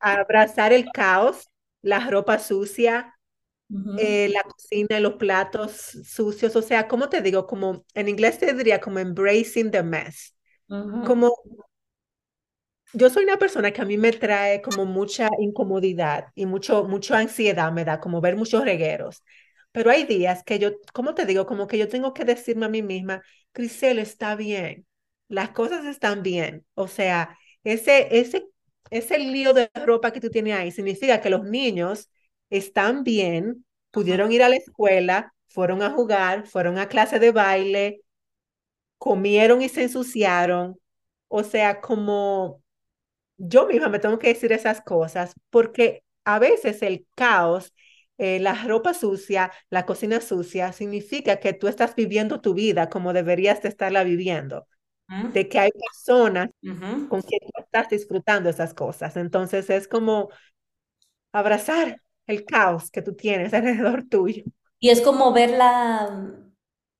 abrazar 0.00 0.72
el 0.72 0.92
caos, 0.92 1.48
la 1.82 2.00
ropa 2.10 2.38
sucia, 2.38 3.14
eh, 3.96 4.28
la 4.30 4.42
cocina, 4.44 5.00
los 5.00 5.14
platos 5.14 5.72
sucios, 6.06 6.56
o 6.56 6.62
sea, 6.62 6.88
¿cómo 6.88 7.08
te 7.08 7.22
digo? 7.22 7.46
Como 7.46 7.84
en 7.94 8.08
inglés 8.08 8.38
te 8.38 8.52
diría 8.54 8.80
como 8.80 8.98
embracing 9.00 9.70
the 9.70 9.82
mess. 9.82 10.34
Como 11.02 11.32
yo 12.92 13.10
soy 13.10 13.24
una 13.24 13.38
persona 13.38 13.72
que 13.72 13.82
a 13.82 13.84
mí 13.84 13.98
me 13.98 14.12
trae 14.12 14.62
como 14.62 14.84
mucha 14.86 15.28
incomodidad 15.38 16.28
y 16.34 16.46
mucho, 16.46 16.84
mucho 16.84 17.14
ansiedad, 17.14 17.72
me 17.72 17.84
da 17.84 18.00
como 18.00 18.20
ver 18.20 18.36
muchos 18.36 18.64
regueros. 18.64 19.22
Pero 19.76 19.90
hay 19.90 20.04
días 20.04 20.42
que 20.42 20.58
yo, 20.58 20.70
¿cómo 20.94 21.14
te 21.14 21.26
digo? 21.26 21.44
Como 21.46 21.66
que 21.66 21.76
yo 21.78 21.86
tengo 21.88 22.14
que 22.14 22.24
decirme 22.24 22.64
a 22.66 22.68
mí 22.70 22.82
misma, 22.82 23.22
Crisel, 23.52 23.98
está 23.98 24.34
bien, 24.34 24.86
las 25.28 25.50
cosas 25.50 25.84
están 25.84 26.22
bien. 26.22 26.64
O 26.74 26.88
sea, 26.88 27.38
ese, 27.62 28.08
ese, 28.18 28.46
ese 28.90 29.18
lío 29.18 29.52
de 29.52 29.70
ropa 29.84 30.12
que 30.12 30.20
tú 30.20 30.30
tienes 30.30 30.54
ahí 30.56 30.70
significa 30.72 31.20
que 31.20 31.28
los 31.30 31.44
niños 31.44 32.10
están 32.50 33.04
bien, 33.04 33.66
pudieron 33.90 34.32
ir 34.32 34.42
a 34.42 34.48
la 34.48 34.56
escuela, 34.56 35.34
fueron 35.48 35.82
a 35.82 35.90
jugar, 35.90 36.46
fueron 36.46 36.78
a 36.78 36.88
clase 36.88 37.18
de 37.18 37.32
baile, 37.32 38.00
comieron 38.98 39.62
y 39.62 39.68
se 39.68 39.82
ensuciaron. 39.84 40.78
O 41.28 41.42
sea, 41.44 41.80
como 41.80 42.62
yo 43.38 43.66
misma 43.68 43.88
me 43.88 43.98
tengo 44.00 44.18
que 44.18 44.28
decir 44.28 44.52
esas 44.52 44.80
cosas 44.82 45.34
porque 45.50 46.04
a 46.24 46.38
veces 46.38 46.82
el 46.82 47.06
caos, 47.14 47.74
eh, 48.18 48.40
la 48.40 48.54
ropa 48.64 48.94
sucia, 48.94 49.52
la 49.70 49.86
cocina 49.86 50.20
sucia, 50.20 50.72
significa 50.72 51.36
que 51.40 51.52
tú 51.52 51.68
estás 51.68 51.94
viviendo 51.94 52.40
tu 52.40 52.54
vida 52.54 52.88
como 52.88 53.12
deberías 53.12 53.62
de 53.62 53.68
estarla 53.68 54.04
viviendo. 54.04 54.66
De 55.32 55.48
que 55.48 55.58
hay 55.58 55.70
personas 55.70 56.50
con 57.08 57.22
quien 57.22 57.40
tú 57.40 57.62
estás 57.62 57.88
disfrutando 57.88 58.50
esas 58.50 58.74
cosas. 58.74 59.16
Entonces 59.16 59.70
es 59.70 59.88
como 59.88 60.30
abrazar 61.32 62.00
el 62.26 62.44
caos 62.44 62.90
que 62.90 63.02
tú 63.02 63.14
tienes 63.14 63.54
alrededor 63.54 64.04
tuyo. 64.08 64.44
Y 64.78 64.90
es 64.90 65.00
como 65.00 65.32
ver 65.32 65.50
la, 65.50 66.34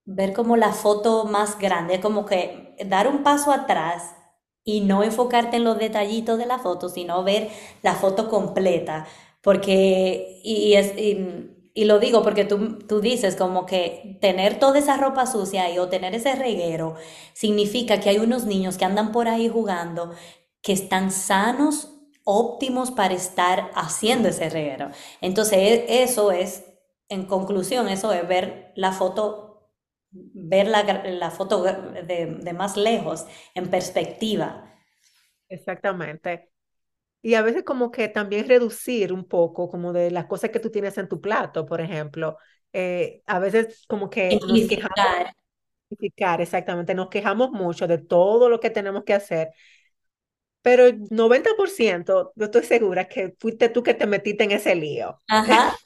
ver 0.04 0.32
como 0.32 0.56
la 0.56 0.72
foto 0.72 1.24
más 1.24 1.58
grande, 1.58 2.00
como 2.00 2.26
que 2.26 2.76
dar 2.86 3.08
un 3.08 3.22
paso 3.22 3.52
atrás 3.52 4.14
y 4.64 4.80
no 4.80 5.02
enfocarte 5.02 5.56
en 5.58 5.64
los 5.64 5.78
detallitos 5.78 6.38
de 6.38 6.46
la 6.46 6.58
foto, 6.58 6.88
sino 6.88 7.22
ver 7.22 7.50
la 7.82 7.94
foto 7.94 8.28
completa. 8.28 9.06
Porque, 9.46 10.40
y, 10.42 10.74
y, 11.72 11.84
lo 11.84 12.00
digo 12.00 12.24
porque 12.24 12.44
tú, 12.44 12.80
tú 12.80 13.00
dices 13.00 13.36
como 13.36 13.64
que 13.64 14.18
tener 14.20 14.58
toda 14.58 14.80
esa 14.80 14.96
ropa 14.96 15.24
sucia 15.24 15.70
y 15.70 15.78
o 15.78 15.88
tener 15.88 16.16
ese 16.16 16.34
reguero 16.34 16.96
significa 17.32 18.00
que 18.00 18.08
hay 18.08 18.18
unos 18.18 18.44
niños 18.44 18.76
que 18.76 18.84
andan 18.84 19.12
por 19.12 19.28
ahí 19.28 19.48
jugando 19.48 20.12
que 20.62 20.72
están 20.72 21.12
sanos, 21.12 21.92
óptimos 22.24 22.90
para 22.90 23.14
estar 23.14 23.70
haciendo 23.76 24.28
ese 24.28 24.50
reguero. 24.50 24.90
Entonces, 25.20 25.58
e, 25.58 26.02
eso 26.02 26.32
es, 26.32 26.64
en 27.08 27.26
conclusión, 27.26 27.88
eso 27.88 28.12
es 28.12 28.26
ver 28.26 28.72
la 28.74 28.90
foto 28.90 29.44
ver 30.10 30.66
la, 30.66 31.30
foto 31.30 31.62
de, 31.62 32.52
más 32.52 32.76
lejos, 32.76 33.26
en 33.54 33.70
perspectiva. 33.70 34.74
Exactamente. 35.48 36.50
Y 37.26 37.34
a 37.34 37.42
veces 37.42 37.64
como 37.64 37.90
que 37.90 38.06
también 38.06 38.46
reducir 38.46 39.12
un 39.12 39.24
poco 39.24 39.68
como 39.68 39.92
de 39.92 40.12
las 40.12 40.26
cosas 40.26 40.50
que 40.50 40.60
tú 40.60 40.70
tienes 40.70 40.96
en 40.96 41.08
tu 41.08 41.20
plato, 41.20 41.66
por 41.66 41.80
ejemplo. 41.80 42.36
Eh, 42.72 43.20
a 43.26 43.40
veces 43.40 43.84
como 43.88 44.08
que 44.08 44.38
nos 44.40 44.68
quejamos. 44.68 44.94
Exactamente, 46.38 46.94
nos 46.94 47.08
quejamos 47.08 47.50
mucho 47.50 47.88
de 47.88 47.98
todo 47.98 48.48
lo 48.48 48.60
que 48.60 48.70
tenemos 48.70 49.02
que 49.02 49.14
hacer, 49.14 49.48
pero 50.62 50.86
90% 50.86 52.32
yo 52.36 52.44
estoy 52.44 52.62
segura 52.62 53.08
que 53.08 53.34
fuiste 53.40 53.70
tú 53.70 53.82
que 53.82 53.94
te 53.94 54.06
metiste 54.06 54.44
en 54.44 54.52
ese 54.52 54.76
lío. 54.76 55.18
Ajá. 55.26 55.76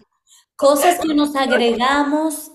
Cosas 0.57 0.99
que 1.01 1.15
nos 1.15 1.35
agregamos 1.37 2.53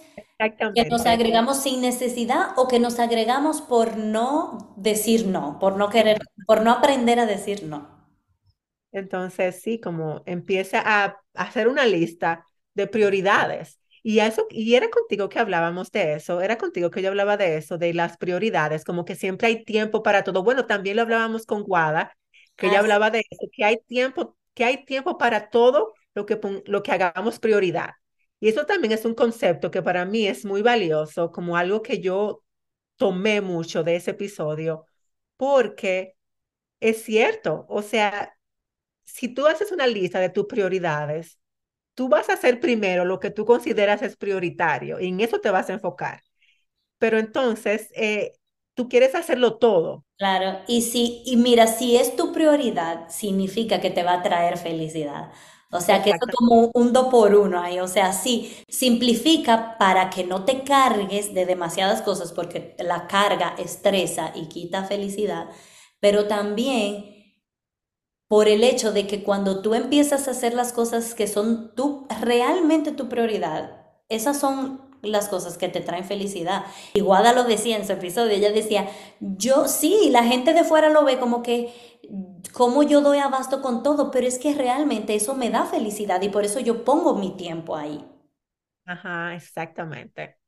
que 0.76 0.86
nos 0.92 1.08
agregamos 1.08 1.58
sin 1.58 1.82
necesidad 1.82 2.50
o 2.58 2.68
que 2.68 2.80
nos 2.80 3.00
agregamos 3.00 3.62
por 3.62 3.98
no 3.98 4.76
decir 4.78 5.26
no, 5.26 5.58
por 5.58 5.76
no 5.76 5.90
querer, 5.90 6.20
por 6.46 6.62
no 6.62 6.70
aprender 6.70 7.20
a 7.20 7.26
decir 7.26 7.64
no. 7.64 7.95
Entonces, 8.96 9.62
sí, 9.62 9.80
como 9.80 10.24
empieza 10.26 10.82
a 10.86 11.18
hacer 11.34 11.68
una 11.68 11.86
lista 11.86 12.46
de 12.74 12.88
prioridades. 12.88 13.80
Y 14.04 14.20
eso, 14.20 14.46
y 14.52 14.76
era 14.76 14.90
contigo 14.90 15.30
que 15.30 15.40
hablábamos 15.40 15.92
de 15.92 16.14
eso, 16.14 16.40
era 16.42 16.58
contigo 16.58 16.92
que 16.92 17.02
yo 17.02 17.10
hablaba 17.10 17.38
de 17.38 17.58
eso, 17.58 17.78
de 17.78 17.94
las 17.94 18.18
prioridades, 18.18 18.84
como 18.86 19.04
que 19.06 19.16
siempre 19.16 19.48
hay 19.48 19.64
tiempo 19.66 20.04
para 20.04 20.24
todo. 20.24 20.44
Bueno, 20.44 20.66
también 20.68 20.96
lo 20.98 21.02
hablábamos 21.04 21.46
con 21.46 21.64
Guada, 21.64 22.16
que 22.56 22.68
ella 22.68 22.80
hablaba 22.80 23.10
de 23.12 23.20
eso, 23.30 23.48
que 23.52 23.64
hay 23.66 23.78
tiempo, 23.88 24.38
que 24.54 24.64
hay 24.66 24.86
tiempo 24.86 25.18
para 25.18 25.50
todo 25.50 25.94
lo 26.14 26.26
que, 26.26 26.40
lo 26.68 26.84
que 26.84 26.92
hagamos 26.92 27.40
prioridad. 27.40 27.92
Y 28.40 28.50
eso 28.50 28.66
también 28.66 28.92
es 28.94 29.06
un 29.06 29.16
concepto 29.16 29.72
que 29.72 29.82
para 29.82 30.06
mí 30.06 30.28
es 30.28 30.46
muy 30.46 30.62
valioso, 30.62 31.32
como 31.32 31.58
algo 31.58 31.82
que 31.82 32.00
yo 32.00 32.44
tomé 32.98 33.42
mucho 33.42 33.84
de 33.84 33.96
ese 33.98 34.12
episodio, 34.12 34.86
porque 35.38 36.16
es 36.80 37.04
cierto, 37.04 37.66
o 37.70 37.82
sea, 37.82 38.35
si 39.06 39.30
tú 39.34 39.48
haces 39.48 39.72
una 39.72 39.88
lista 39.88 40.20
de 40.20 40.30
tus 40.30 40.46
prioridades, 40.48 41.40
tú 41.96 42.10
vas 42.10 42.30
a 42.30 42.34
hacer 42.34 42.60
primero 42.62 43.06
lo 43.06 43.20
que 43.20 43.32
tú 43.32 43.46
consideras 43.46 44.02
es 44.04 44.18
prioritario 44.18 45.00
y 45.02 45.10
en 45.10 45.22
eso 45.22 45.42
te 45.42 45.52
vas 45.52 45.70
a 45.70 45.74
enfocar. 45.74 46.24
Pero 47.00 47.20
entonces, 47.20 47.90
eh, 47.96 48.34
tú 48.76 48.90
quieres 48.90 49.16
hacerlo 49.16 49.58
todo. 49.60 50.06
Claro, 50.18 50.60
y 50.68 50.82
si, 50.82 51.24
y 51.26 51.36
mira, 51.36 51.68
si 51.68 51.98
es 51.98 52.16
tu 52.16 52.32
prioridad, 52.32 53.10
significa 53.10 53.82
que 53.82 53.90
te 53.92 54.02
va 54.04 54.14
a 54.14 54.24
traer 54.24 54.58
felicidad. 54.58 55.30
O 55.72 55.82
sea, 55.82 56.02
que 56.02 56.12
eso 56.12 56.26
como 56.38 56.72
un 56.74 56.94
do 56.94 57.10
por 57.10 57.36
uno 57.36 57.60
ahí. 57.60 57.80
O 57.82 57.88
sea, 57.90 58.14
sí, 58.14 58.56
simplifica 58.70 59.78
para 59.78 60.10
que 60.10 60.24
no 60.24 60.46
te 60.46 60.64
cargues 60.64 61.34
de 61.34 61.46
demasiadas 61.46 62.02
cosas 62.02 62.32
porque 62.32 62.76
la 62.80 63.08
carga 63.08 63.56
estresa 63.58 64.32
y 64.36 64.48
quita 64.48 64.86
felicidad, 64.86 65.50
pero 66.00 66.28
también 66.28 67.15
por 68.28 68.48
el 68.48 68.64
hecho 68.64 68.92
de 68.92 69.08
que 69.08 69.24
cuando 69.24 69.62
tú 69.62 69.74
empiezas 69.76 70.28
a 70.28 70.32
hacer 70.32 70.54
las 70.54 70.74
cosas 70.74 71.14
que 71.14 71.28
son 71.28 71.74
tú, 71.76 72.08
realmente 72.22 72.92
tu 72.92 73.08
prioridad, 73.10 73.86
esas 74.10 74.40
son 74.40 74.82
las 75.02 75.28
cosas 75.30 75.58
que 75.58 75.70
te 75.70 75.82
traen 75.82 76.06
felicidad. 76.06 76.66
Y 76.94 77.02
Guada 77.02 77.34
lo 77.34 77.44
decía 77.44 77.78
en 77.78 77.86
su 77.86 77.94
episodio, 77.94 78.32
ella 78.34 78.52
decía, 78.52 78.90
yo 79.20 79.68
sí, 79.68 80.10
la 80.12 80.24
gente 80.24 80.54
de 80.54 80.64
fuera 80.64 80.90
lo 80.90 81.04
ve 81.06 81.20
como 81.20 81.44
que 81.44 81.72
cómo 82.54 82.84
yo 82.84 83.02
doy 83.02 83.20
abasto 83.20 83.62
con 83.62 83.84
todo, 83.84 84.12
pero 84.12 84.28
es 84.28 84.40
que 84.40 84.54
realmente 84.54 85.16
eso 85.16 85.36
me 85.36 85.50
da 85.52 85.66
felicidad 85.66 86.22
y 86.22 86.30
por 86.30 86.46
eso 86.46 86.60
yo 86.60 86.84
pongo 86.84 87.16
mi 87.16 87.32
tiempo 87.38 87.76
ahí. 87.76 88.04
Ajá, 88.86 89.36
exactamente. 89.36 90.40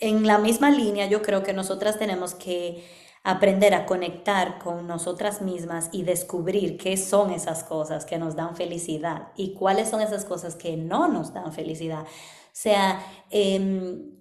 En 0.00 0.26
la 0.26 0.38
misma 0.38 0.70
línea, 0.70 1.06
yo 1.08 1.22
creo 1.22 1.42
que 1.42 1.52
nosotras 1.54 1.98
tenemos 1.98 2.34
que 2.34 2.84
aprender 3.26 3.74
a 3.74 3.86
conectar 3.86 4.58
con 4.58 4.86
nosotras 4.86 5.42
mismas 5.42 5.88
y 5.92 6.04
descubrir 6.04 6.78
qué 6.78 6.96
son 6.96 7.30
esas 7.32 7.64
cosas 7.64 8.06
que 8.06 8.18
nos 8.18 8.36
dan 8.36 8.56
felicidad 8.56 9.28
y 9.36 9.54
cuáles 9.54 9.88
son 9.90 10.00
esas 10.00 10.24
cosas 10.24 10.56
que 10.56 10.76
no 10.76 11.08
nos 11.08 11.34
dan 11.34 11.52
felicidad. 11.52 12.02
O 12.02 12.06
sea, 12.52 13.04
eh, 13.30 14.12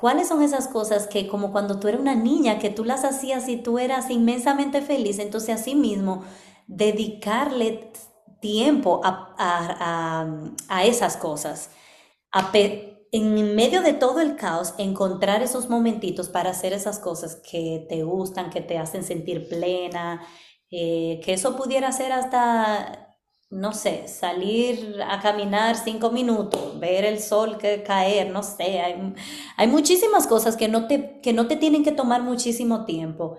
¿Cuáles 0.00 0.28
son 0.28 0.42
esas 0.42 0.68
cosas 0.68 1.08
que 1.08 1.26
como 1.26 1.50
cuando 1.50 1.80
tú 1.80 1.88
eras 1.88 2.00
una 2.00 2.14
niña, 2.14 2.60
que 2.60 2.70
tú 2.70 2.84
las 2.84 3.04
hacías 3.04 3.48
y 3.48 3.56
tú 3.56 3.80
eras 3.80 4.10
inmensamente 4.10 4.80
feliz? 4.80 5.18
Entonces, 5.18 5.60
así 5.60 5.74
mismo, 5.74 6.22
dedicarle 6.68 7.90
tiempo 8.40 9.00
a, 9.02 10.24
esas 10.84 11.16
cosas, 11.16 11.70
en 13.12 13.54
medio 13.54 13.82
de 13.82 13.92
todo 13.94 14.20
el 14.20 14.36
caos, 14.36 14.74
encontrar 14.78 15.42
esos 15.42 15.68
momentitos 15.68 16.28
para 16.28 16.50
hacer 16.50 16.72
esas 16.72 16.98
cosas 16.98 17.36
que 17.36 17.86
te 17.88 18.02
gustan, 18.02 18.50
que 18.50 18.60
te 18.60 18.78
hacen 18.78 19.04
sentir 19.04 19.48
plena, 19.48 20.26
eh, 20.70 21.20
que 21.24 21.32
eso 21.32 21.56
pudiera 21.56 21.92
ser 21.92 22.12
hasta 22.12 23.04
no 23.50 23.72
sé, 23.72 24.08
salir 24.08 25.00
a 25.08 25.20
caminar 25.20 25.74
cinco 25.76 26.10
minutos, 26.10 26.78
ver 26.78 27.06
el 27.06 27.18
sol 27.18 27.56
que 27.56 27.82
caer, 27.82 28.30
no 28.30 28.42
sé, 28.42 28.80
hay, 28.80 29.14
hay 29.56 29.66
muchísimas 29.68 30.26
cosas 30.26 30.54
que 30.54 30.68
no, 30.68 30.86
te, 30.86 31.20
que 31.22 31.32
no 31.32 31.46
te 31.48 31.56
tienen 31.56 31.82
que 31.82 31.92
tomar 31.92 32.22
muchísimo 32.22 32.84
tiempo 32.84 33.38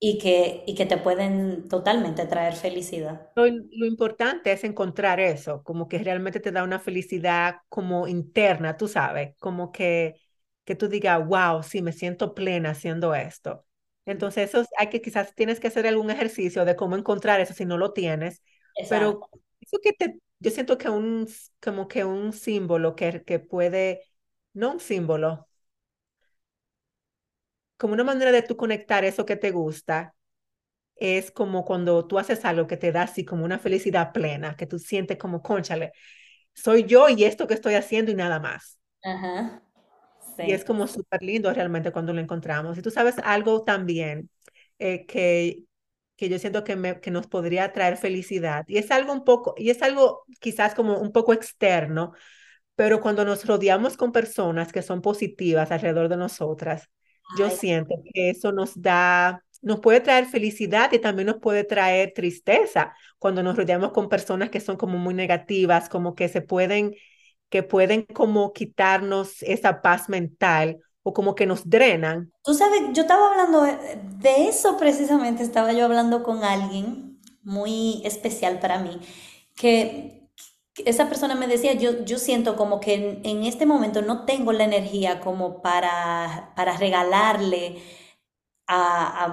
y 0.00 0.18
que, 0.18 0.64
y 0.66 0.74
que 0.74 0.86
te 0.86 0.98
pueden 0.98 1.68
totalmente 1.68 2.26
traer 2.26 2.54
felicidad. 2.56 3.30
Lo, 3.34 3.46
lo 3.46 3.86
importante 3.86 4.50
es 4.52 4.64
encontrar 4.64 5.20
eso, 5.20 5.62
como 5.62 5.88
que 5.88 5.98
realmente 5.98 6.40
te 6.40 6.50
da 6.52 6.64
una 6.64 6.80
felicidad 6.80 7.58
como 7.68 8.08
interna, 8.08 8.76
tú 8.76 8.88
sabes, 8.88 9.36
como 9.38 9.70
que, 9.70 10.16
que 10.64 10.74
tú 10.74 10.88
digas, 10.88 11.24
wow, 11.26 11.62
sí, 11.62 11.80
me 11.82 11.92
siento 11.92 12.34
plena 12.34 12.70
haciendo 12.70 13.14
esto. 13.14 13.64
Entonces, 14.06 14.48
eso 14.48 14.62
es- 14.62 14.68
hay 14.78 14.88
que 14.88 15.00
quizás 15.00 15.34
tienes 15.36 15.60
que 15.60 15.68
hacer 15.68 15.86
algún 15.86 16.10
ejercicio 16.10 16.64
de 16.64 16.74
cómo 16.76 16.96
encontrar 16.96 17.40
eso 17.40 17.54
si 17.54 17.64
no 17.64 17.78
lo 17.78 17.92
tienes, 17.92 18.42
pero 18.88 19.20
eso 19.60 19.78
que 19.82 19.92
te, 19.92 20.18
yo 20.40 20.50
siento 20.50 20.76
que 20.78 20.88
un, 20.90 21.28
como 21.62 21.86
que 21.88 22.04
un 22.04 22.32
símbolo 22.32 22.96
que, 22.96 23.22
que 23.24 23.38
puede, 23.38 24.02
no 24.52 24.72
un 24.72 24.80
símbolo, 24.80 25.47
como 27.78 27.94
una 27.94 28.04
manera 28.04 28.32
de 28.32 28.42
tú 28.42 28.56
conectar 28.58 29.04
eso 29.06 29.26
que 29.26 29.36
te 29.36 29.52
gusta 29.52 30.14
es 30.96 31.30
como 31.32 31.64
cuando 31.64 32.06
tú 32.06 32.18
haces 32.18 32.44
algo 32.44 32.66
que 32.68 32.76
te 32.76 32.92
da 32.92 33.02
así 33.04 33.24
como 33.24 33.44
una 33.44 33.58
felicidad 33.58 34.12
plena, 34.12 34.56
que 34.56 34.66
tú 34.66 34.78
sientes 34.78 35.18
como, 35.18 35.42
cónchale, 35.42 35.92
soy 36.54 36.84
yo 36.84 37.08
y 37.10 37.24
esto 37.24 37.46
que 37.48 37.54
estoy 37.54 37.74
haciendo 37.74 38.12
y 38.12 38.14
nada 38.16 38.40
más. 38.40 38.80
Ajá. 39.02 39.60
Y 40.40 40.52
es 40.52 40.64
Sí. 40.64 40.64
como 40.64 40.86
súper 40.86 41.22
lindo 41.22 41.52
realmente 41.52 41.90
cuando 41.92 42.12
lo 42.12 42.20
encontramos. 42.20 42.78
Y 42.78 42.82
tú 42.82 42.90
sabes 42.90 43.16
algo 43.24 43.64
también 43.64 44.30
eh, 44.78 45.04
que, 45.06 45.64
que 46.16 46.28
yo 46.28 46.38
siento 46.38 46.62
que, 46.64 46.76
me, 46.76 47.00
que 47.00 47.10
nos 47.10 47.26
podría 47.26 47.72
traer 47.72 47.96
felicidad. 47.96 48.64
Y 48.68 48.78
es 48.78 48.90
algo 48.90 49.12
un 49.12 49.24
poco, 49.24 49.54
y 49.56 49.70
es 49.70 49.82
algo 49.82 50.24
quizás 50.40 50.74
como 50.74 50.98
un 50.98 51.10
poco 51.12 51.32
externo, 51.32 52.12
pero 52.76 53.00
cuando 53.00 53.24
nos 53.24 53.46
rodeamos 53.46 53.96
con 53.96 54.12
personas 54.12 54.72
que 54.72 54.82
son 54.82 55.02
positivas 55.02 55.70
alrededor 55.72 56.08
de 56.08 56.16
nosotras, 56.18 56.90
yo 57.36 57.50
siento 57.50 57.94
que 58.12 58.30
eso 58.30 58.52
nos 58.52 58.80
da, 58.80 59.44
nos 59.62 59.80
puede 59.80 60.00
traer 60.00 60.26
felicidad 60.26 60.92
y 60.92 60.98
también 60.98 61.26
nos 61.26 61.38
puede 61.38 61.64
traer 61.64 62.12
tristeza 62.14 62.94
cuando 63.18 63.42
nos 63.42 63.56
rodeamos 63.56 63.92
con 63.92 64.08
personas 64.08 64.50
que 64.50 64.60
son 64.60 64.76
como 64.76 64.98
muy 64.98 65.14
negativas, 65.14 65.88
como 65.88 66.14
que 66.14 66.28
se 66.28 66.40
pueden, 66.40 66.94
que 67.48 67.62
pueden 67.62 68.02
como 68.02 68.52
quitarnos 68.52 69.42
esa 69.42 69.82
paz 69.82 70.08
mental 70.08 70.78
o 71.02 71.12
como 71.12 71.34
que 71.34 71.46
nos 71.46 71.68
drenan. 71.68 72.32
Tú 72.44 72.54
sabes, 72.54 72.80
yo 72.92 73.02
estaba 73.02 73.30
hablando 73.30 73.62
de, 73.62 74.00
de 74.18 74.48
eso 74.48 74.76
precisamente, 74.76 75.42
estaba 75.42 75.72
yo 75.72 75.84
hablando 75.84 76.22
con 76.22 76.44
alguien 76.44 77.18
muy 77.42 78.02
especial 78.04 78.58
para 78.60 78.78
mí, 78.78 79.00
que 79.54 80.17
esa 80.86 81.08
persona 81.08 81.34
me 81.34 81.46
decía, 81.46 81.72
yo, 81.74 82.04
yo 82.04 82.18
siento 82.18 82.56
como 82.56 82.80
que 82.80 83.20
en, 83.24 83.44
este 83.44 83.66
momento 83.66 84.02
no 84.02 84.24
tengo 84.24 84.52
la 84.52 84.64
energía 84.64 85.20
como 85.20 85.62
para, 85.62 86.52
para 86.56 86.76
regalarle 86.76 87.82
a, 88.66 89.24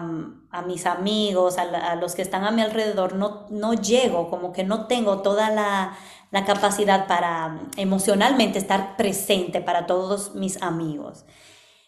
a- 0.51 0.62
mis 0.63 0.86
amigos, 0.86 1.58
a, 1.58 1.95
los 1.95 2.15
que 2.15 2.21
están 2.21 2.45
a 2.45 2.51
mi 2.51 2.62
alrededor, 2.62 3.15
no, 3.15 3.45
no 3.49 3.73
llego, 3.73 4.29
como 4.29 4.53
que 4.53 4.63
no 4.63 4.88
tengo 4.88 5.21
toda 5.21 5.49
la, 5.49 5.97
la 6.31 6.45
capacidad 6.45 7.08
para 7.08 7.60
emocionalmente 7.77 8.58
estar 8.60 8.95
presente 8.97 9.62
para 9.62 9.86
todos 9.88 10.36
mis 10.36 10.62
amigos. 10.62 11.25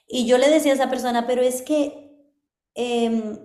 Y 0.08 0.28
yo 0.28 0.38
le 0.38 0.50
decía 0.50 0.74
a 0.74 0.76
esa 0.76 0.90
persona, 0.90 1.28
pero 1.28 1.42
es 1.44 1.62
que 1.62 2.12
em, 2.76 3.40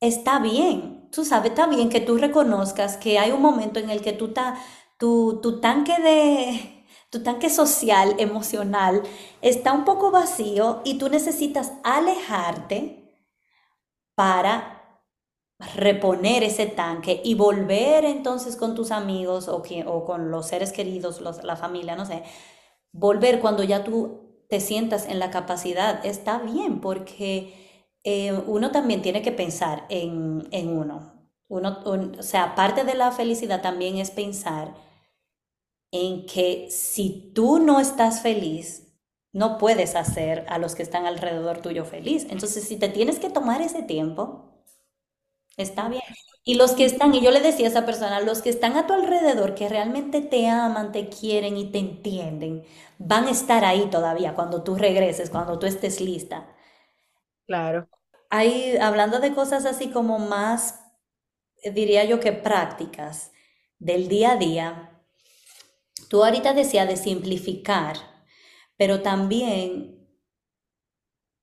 está 0.00 0.38
bien, 0.40 1.08
tú 1.12 1.24
sabes, 1.24 1.50
está 1.52 1.66
bien 1.66 1.88
que 1.90 2.00
tú 2.00 2.16
reconozcas 2.16 2.96
que 2.96 3.18
hay 3.18 3.32
un 3.32 3.42
momento 3.42 3.80
en 3.80 3.90
el 3.90 4.02
que 4.02 4.12
tú 4.12 4.32
ta- 4.32 4.56
tu, 5.00 5.40
tu 5.42 5.60
tanque 5.60 6.00
de, 6.00 6.84
tu 7.10 7.22
tanque 7.24 7.50
social, 7.50 8.14
emocional, 8.18 9.02
está 9.42 9.72
un 9.72 9.84
poco 9.84 10.10
vacío 10.12 10.82
y 10.84 10.98
tú 10.98 11.08
necesitas 11.08 11.72
alejarte 11.84 12.80
para 14.14 14.76
reponer 15.76 16.42
ese 16.42 16.66
tanque 16.66 17.20
y 17.24 17.34
volver 17.34 18.04
entonces 18.04 18.56
con 18.56 18.74
tus 18.74 18.90
amigos 18.90 19.48
o, 19.48 19.62
que- 19.62 19.84
o 19.86 20.04
con 20.06 20.30
los 20.30 20.48
seres 20.48 20.72
queridos, 20.72 21.20
los- 21.20 21.44
la 21.44 21.56
familia, 21.56 21.96
no 21.96 22.06
sé, 22.06 22.22
volver 22.92 23.40
cuando 23.40 23.62
ya 23.64 23.84
tú 23.84 24.44
te 24.48 24.60
sientas 24.60 25.06
en 25.08 25.18
la 25.18 25.30
capacidad, 25.30 26.04
está 26.06 26.38
bien, 26.40 26.80
porque 26.80 27.54
eh, 28.04 28.32
uno 28.46 28.70
también 28.72 29.02
tiene 29.02 29.22
que 29.22 29.32
pensar 29.32 29.86
en, 29.90 30.48
en 30.52 30.70
uno. 30.76 31.14
Uno, 31.48 31.80
un- 31.86 32.18
o 32.20 32.22
sea, 32.22 32.54
parte 32.54 32.84
de 32.84 32.94
la 32.94 33.12
felicidad 33.12 33.62
también 33.62 33.98
es 33.98 34.10
pensar 34.10 34.74
en 35.92 36.26
que 36.26 36.68
si 36.70 37.32
tú 37.34 37.58
no 37.58 37.80
estás 37.80 38.22
feliz, 38.22 38.88
no 39.32 39.58
puedes 39.58 39.94
hacer 39.96 40.44
a 40.48 40.58
los 40.58 40.74
que 40.74 40.82
están 40.82 41.06
alrededor 41.06 41.58
tuyo 41.62 41.84
feliz. 41.84 42.26
Entonces, 42.30 42.64
si 42.64 42.76
te 42.78 42.88
tienes 42.88 43.18
que 43.18 43.30
tomar 43.30 43.62
ese 43.62 43.82
tiempo, 43.82 44.46
Está 45.56 45.88
bien. 45.88 46.02
Y 46.42 46.54
los 46.54 46.72
que 46.72 46.84
están, 46.84 47.14
y 47.14 47.20
yo 47.20 47.30
le 47.30 47.40
decía 47.40 47.66
a 47.66 47.70
esa 47.70 47.86
persona, 47.86 48.20
los 48.20 48.40
que 48.42 48.50
están 48.50 48.76
a 48.76 48.86
tu 48.86 48.94
alrededor, 48.94 49.54
que 49.54 49.68
realmente 49.68 50.20
te 50.22 50.48
aman, 50.48 50.90
te 50.92 51.08
quieren 51.08 51.56
y 51.56 51.70
te 51.70 51.78
entienden, 51.78 52.64
van 52.98 53.26
a 53.26 53.30
estar 53.30 53.64
ahí 53.64 53.88
todavía 53.90 54.34
cuando 54.34 54.62
tú 54.62 54.74
regreses, 54.74 55.30
cuando 55.30 55.58
tú 55.58 55.66
estés 55.66 56.00
lista. 56.00 56.48
Claro. 57.46 57.88
Ahí, 58.30 58.76
hablando 58.80 59.20
de 59.20 59.34
cosas 59.34 59.66
así 59.66 59.90
como 59.90 60.18
más, 60.18 60.80
diría 61.74 62.04
yo 62.04 62.20
que 62.20 62.32
prácticas 62.32 63.32
del 63.78 64.08
día 64.08 64.32
a 64.32 64.36
día, 64.36 64.89
tú 66.10 66.24
ahorita 66.24 66.54
decías 66.54 66.88
de 66.88 66.98
simplificar, 66.98 67.96
pero 68.76 69.02
también, 69.02 69.98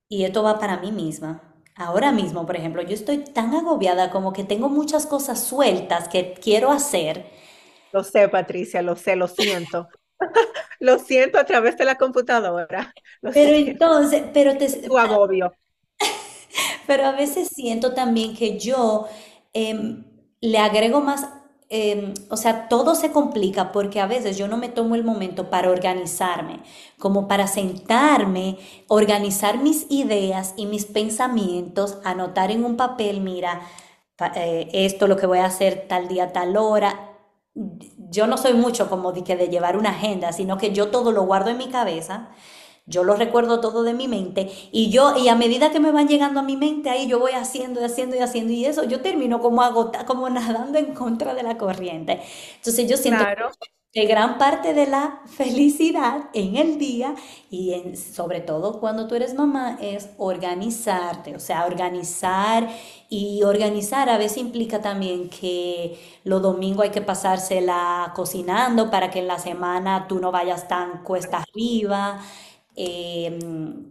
y 0.09 0.23
esto 0.25 0.43
va 0.43 0.59
para 0.59 0.77
mí 0.77 0.91
misma, 0.91 1.41
ahora 1.75 2.11
mismo, 2.11 2.45
por 2.45 2.55
ejemplo, 2.57 2.81
yo 2.81 2.93
estoy 2.93 3.19
tan 3.19 3.53
agobiada 3.55 4.09
como 4.11 4.33
que 4.33 4.43
tengo 4.43 4.69
muchas 4.69 5.05
cosas 5.05 5.43
sueltas 5.43 6.07
que 6.09 6.33
quiero 6.33 6.71
hacer 6.71 7.25
Lo 7.91 8.03
sé, 8.03 8.29
Patricia, 8.29 8.81
lo 8.81 8.95
sé, 8.95 9.15
lo 9.15 9.27
siento. 9.27 9.87
Lo 10.79 10.99
siento 10.99 11.37
a 11.39 11.45
través 11.45 11.77
de 11.77 11.85
la 11.85 11.95
computadora. 11.95 12.93
Lo 13.21 13.31
Pero 13.31 13.55
entonces, 13.55 14.23
pero, 14.33 14.57
te, 14.57 14.67
Tu 14.69 14.97
agobio. 14.97 15.53
pero 16.87 17.05
a 17.05 17.11
veces 17.11 17.49
siento 17.49 17.93
también 17.93 18.35
que 18.35 18.59
yo 18.59 19.07
em, 19.53 20.03
le 20.41 20.57
agrego 20.57 21.01
más, 21.01 21.27
em, 21.69 22.13
o 22.29 22.37
sea, 22.37 22.69
todo 22.69 22.95
se 22.95 23.11
complica 23.11 23.71
porque 23.71 23.99
a 23.99 24.07
veces 24.07 24.37
yo 24.37 24.47
no 24.47 24.57
me 24.57 24.69
tomo 24.69 24.95
el 24.95 25.03
momento 25.03 25.49
para 25.49 25.69
organizarme, 25.69 26.61
como 26.99 27.27
para 27.27 27.47
sentarme, 27.47 28.57
organizar 28.87 29.57
mis 29.59 29.85
ideas 29.89 30.53
y 30.57 30.65
mis 30.65 30.85
pensamientos, 30.85 31.97
anotar 32.03 32.51
en 32.51 32.63
un 32.65 32.77
papel, 32.77 33.21
mira, 33.21 33.61
eh, 34.35 34.69
esto 34.73 35.07
lo 35.07 35.17
que 35.17 35.27
voy 35.27 35.39
a 35.39 35.45
hacer 35.45 35.85
tal 35.87 36.07
día, 36.07 36.33
tal 36.33 36.57
hora. 36.57 37.13
Yo 37.53 38.27
no 38.27 38.37
soy 38.37 38.53
mucho 38.53 38.89
como 38.89 39.11
de 39.11 39.23
de 39.35 39.47
llevar 39.49 39.77
una 39.77 39.89
agenda, 39.91 40.31
sino 40.31 40.57
que 40.57 40.71
yo 40.73 40.89
todo 40.89 41.11
lo 41.11 41.23
guardo 41.25 41.49
en 41.49 41.57
mi 41.57 41.69
cabeza 41.69 42.29
Yo 42.87 43.03
lo 43.03 43.15
recuerdo 43.15 43.59
todo 43.61 43.83
de 43.83 43.93
mi 43.93 44.07
mente 44.07 44.49
y 44.71 44.89
yo, 44.89 45.15
y 45.17 45.27
a 45.27 45.35
medida 45.35 45.71
que 45.71 45.79
me 45.81 45.91
van 45.91 46.07
llegando 46.07 46.39
a 46.39 46.43
mi 46.43 46.55
mente, 46.57 46.89
ahí 46.89 47.07
yo 47.07 47.19
voy 47.19 47.31
haciendo 47.33 47.81
y 47.81 47.83
haciendo 47.83 48.15
y 48.15 48.19
haciendo 48.19 48.53
y 48.53 48.65
eso, 48.65 48.83
yo 48.85 49.01
termino 49.01 49.41
como 49.41 49.61
agota, 49.61 50.05
como 50.05 50.29
nadando 50.31 50.79
en 50.79 50.93
contra 50.93 51.33
de 51.35 51.43
la 51.43 51.57
corriente. 51.57 52.21
Entonces 52.57 52.89
yo 52.89 52.97
siento 52.97 53.25
Claro, 53.25 53.51
que 53.93 54.05
gran 54.05 54.37
parte 54.37 54.73
de 54.73 54.85
la 54.85 55.21
felicidad 55.25 56.29
en 56.33 56.55
el 56.57 56.77
día 56.77 57.15
y 57.49 57.73
en, 57.73 57.97
sobre 57.97 58.41
todo 58.41 58.79
cuando 58.79 59.07
tú 59.07 59.15
eres 59.15 59.33
mamá 59.33 59.77
es 59.81 60.09
organizarte, 60.17 61.35
o 61.35 61.39
sea, 61.39 61.65
organizar 61.65 62.69
y 63.09 63.41
organizar 63.43 64.09
a 64.09 64.17
veces 64.17 64.37
implica 64.39 64.81
también 64.81 65.29
que 65.29 65.97
los 66.25 66.41
domingos 66.41 66.83
hay 66.85 66.91
que 66.91 67.01
pasársela 67.01 68.11
cocinando 68.15 68.91
para 68.91 69.09
que 69.09 69.19
en 69.19 69.27
la 69.27 69.39
semana 69.39 70.05
tú 70.07 70.19
no 70.19 70.31
vayas 70.31 70.67
tan 70.67 71.03
cuesta 71.03 71.39
arriba 71.39 72.21
eh, 72.77 73.37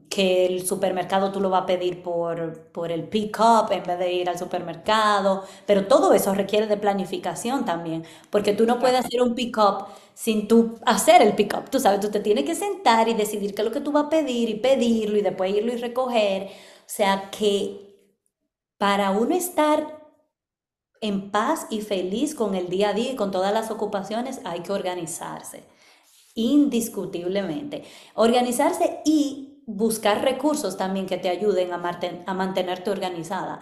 que 0.08 0.46
el 0.46 0.66
supermercado 0.66 1.32
tú 1.32 1.40
lo 1.40 1.50
vas 1.50 1.64
a 1.64 1.66
pedir 1.66 2.02
por, 2.02 2.70
por 2.72 2.92
el 2.92 3.04
pick-up 3.08 3.70
en 3.72 3.82
vez 3.82 3.98
de 3.98 4.12
ir 4.12 4.28
al 4.30 4.38
supermercado, 4.38 5.44
pero 5.66 5.86
todo 5.86 6.12
eso 6.14 6.34
requiere 6.34 6.66
de 6.66 6.76
planificación 6.76 7.64
también, 7.64 8.04
porque 8.30 8.52
tú 8.54 8.64
no 8.66 8.78
puedes 8.78 9.00
hacer 9.04 9.20
un 9.22 9.34
pick-up 9.34 9.86
sin 10.14 10.48
tú 10.48 10.76
hacer 10.86 11.20
el 11.22 11.34
pick-up, 11.34 11.68
tú 11.70 11.80
sabes, 11.80 12.00
tú 12.00 12.10
te 12.10 12.20
tienes 12.20 12.44
que 12.44 12.54
sentar 12.54 13.08
y 13.08 13.14
decidir 13.14 13.54
qué 13.54 13.62
es 13.62 13.66
lo 13.68 13.72
que 13.74 13.80
tú 13.80 13.92
vas 13.92 14.04
a 14.06 14.08
pedir 14.10 14.48
y 14.48 14.54
pedirlo 14.54 15.18
y 15.18 15.22
después 15.22 15.54
irlo 15.54 15.72
y 15.72 15.76
recoger, 15.76 16.44
o 16.44 16.48
sea 16.86 17.30
que 17.30 17.82
para 18.78 19.10
uno 19.10 19.34
estar 19.34 19.98
en 21.00 21.30
paz 21.30 21.66
y 21.70 21.80
feliz 21.82 22.34
con 22.34 22.54
el 22.54 22.68
día 22.68 22.90
a 22.90 22.92
día 22.94 23.12
y 23.12 23.16
con 23.16 23.30
todas 23.30 23.52
las 23.52 23.70
ocupaciones 23.70 24.40
hay 24.44 24.60
que 24.60 24.72
organizarse 24.72 25.64
indiscutiblemente. 26.36 27.84
Organizarse 28.16 29.00
y 29.06 29.64
buscar 29.66 30.22
recursos 30.24 30.78
también 30.78 31.06
que 31.06 31.18
te 31.18 31.28
ayuden 31.30 31.72
a, 31.72 31.78
marten- 31.78 32.24
a 32.26 32.34
mantenerte 32.34 32.90
organizada. 32.90 33.60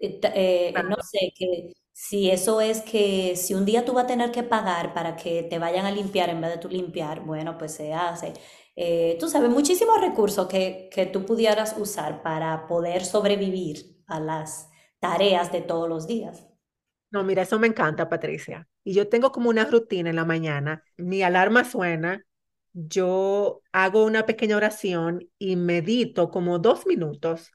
Eh, 0.00 0.20
eh, 0.24 0.84
no 0.88 0.96
sé, 1.02 1.32
que 1.36 1.72
si 1.92 2.30
eso 2.30 2.60
es 2.60 2.82
que 2.82 3.36
si 3.36 3.54
un 3.54 3.64
día 3.64 3.84
tú 3.84 3.92
vas 3.94 4.04
a 4.04 4.06
tener 4.08 4.32
que 4.32 4.42
pagar 4.42 4.92
para 4.94 5.16
que 5.16 5.44
te 5.44 5.58
vayan 5.58 5.86
a 5.86 5.90
limpiar 5.92 6.30
en 6.30 6.40
vez 6.40 6.50
de 6.52 6.58
tú 6.58 6.68
limpiar, 6.68 7.20
bueno, 7.24 7.56
pues 7.58 7.72
se 7.74 7.94
hace. 7.94 8.34
Eh, 8.76 9.16
tú 9.20 9.28
sabes, 9.28 9.50
muchísimos 9.50 10.00
recursos 10.00 10.48
que, 10.48 10.90
que 10.92 11.06
tú 11.06 11.24
pudieras 11.24 11.76
usar 11.78 12.22
para 12.22 12.66
poder 12.66 13.04
sobrevivir 13.04 14.02
a 14.06 14.20
las 14.20 14.68
tareas 15.00 15.52
de 15.52 15.60
todos 15.62 15.88
los 15.88 16.06
días. 16.06 16.46
No, 17.10 17.22
mira, 17.24 17.42
eso 17.42 17.58
me 17.58 17.66
encanta, 17.68 18.08
Patricia. 18.10 18.68
Y 18.84 18.94
yo 18.94 19.08
tengo 19.08 19.32
como 19.32 19.50
una 19.50 19.64
rutina 19.64 20.10
en 20.10 20.16
la 20.16 20.24
mañana. 20.24 20.84
Mi 20.96 21.22
alarma 21.22 21.64
suena, 21.64 22.24
yo 22.72 23.62
hago 23.72 24.04
una 24.04 24.26
pequeña 24.26 24.56
oración 24.56 25.28
y 25.38 25.56
medito 25.56 26.30
como 26.30 26.58
dos 26.58 26.86
minutos, 26.86 27.50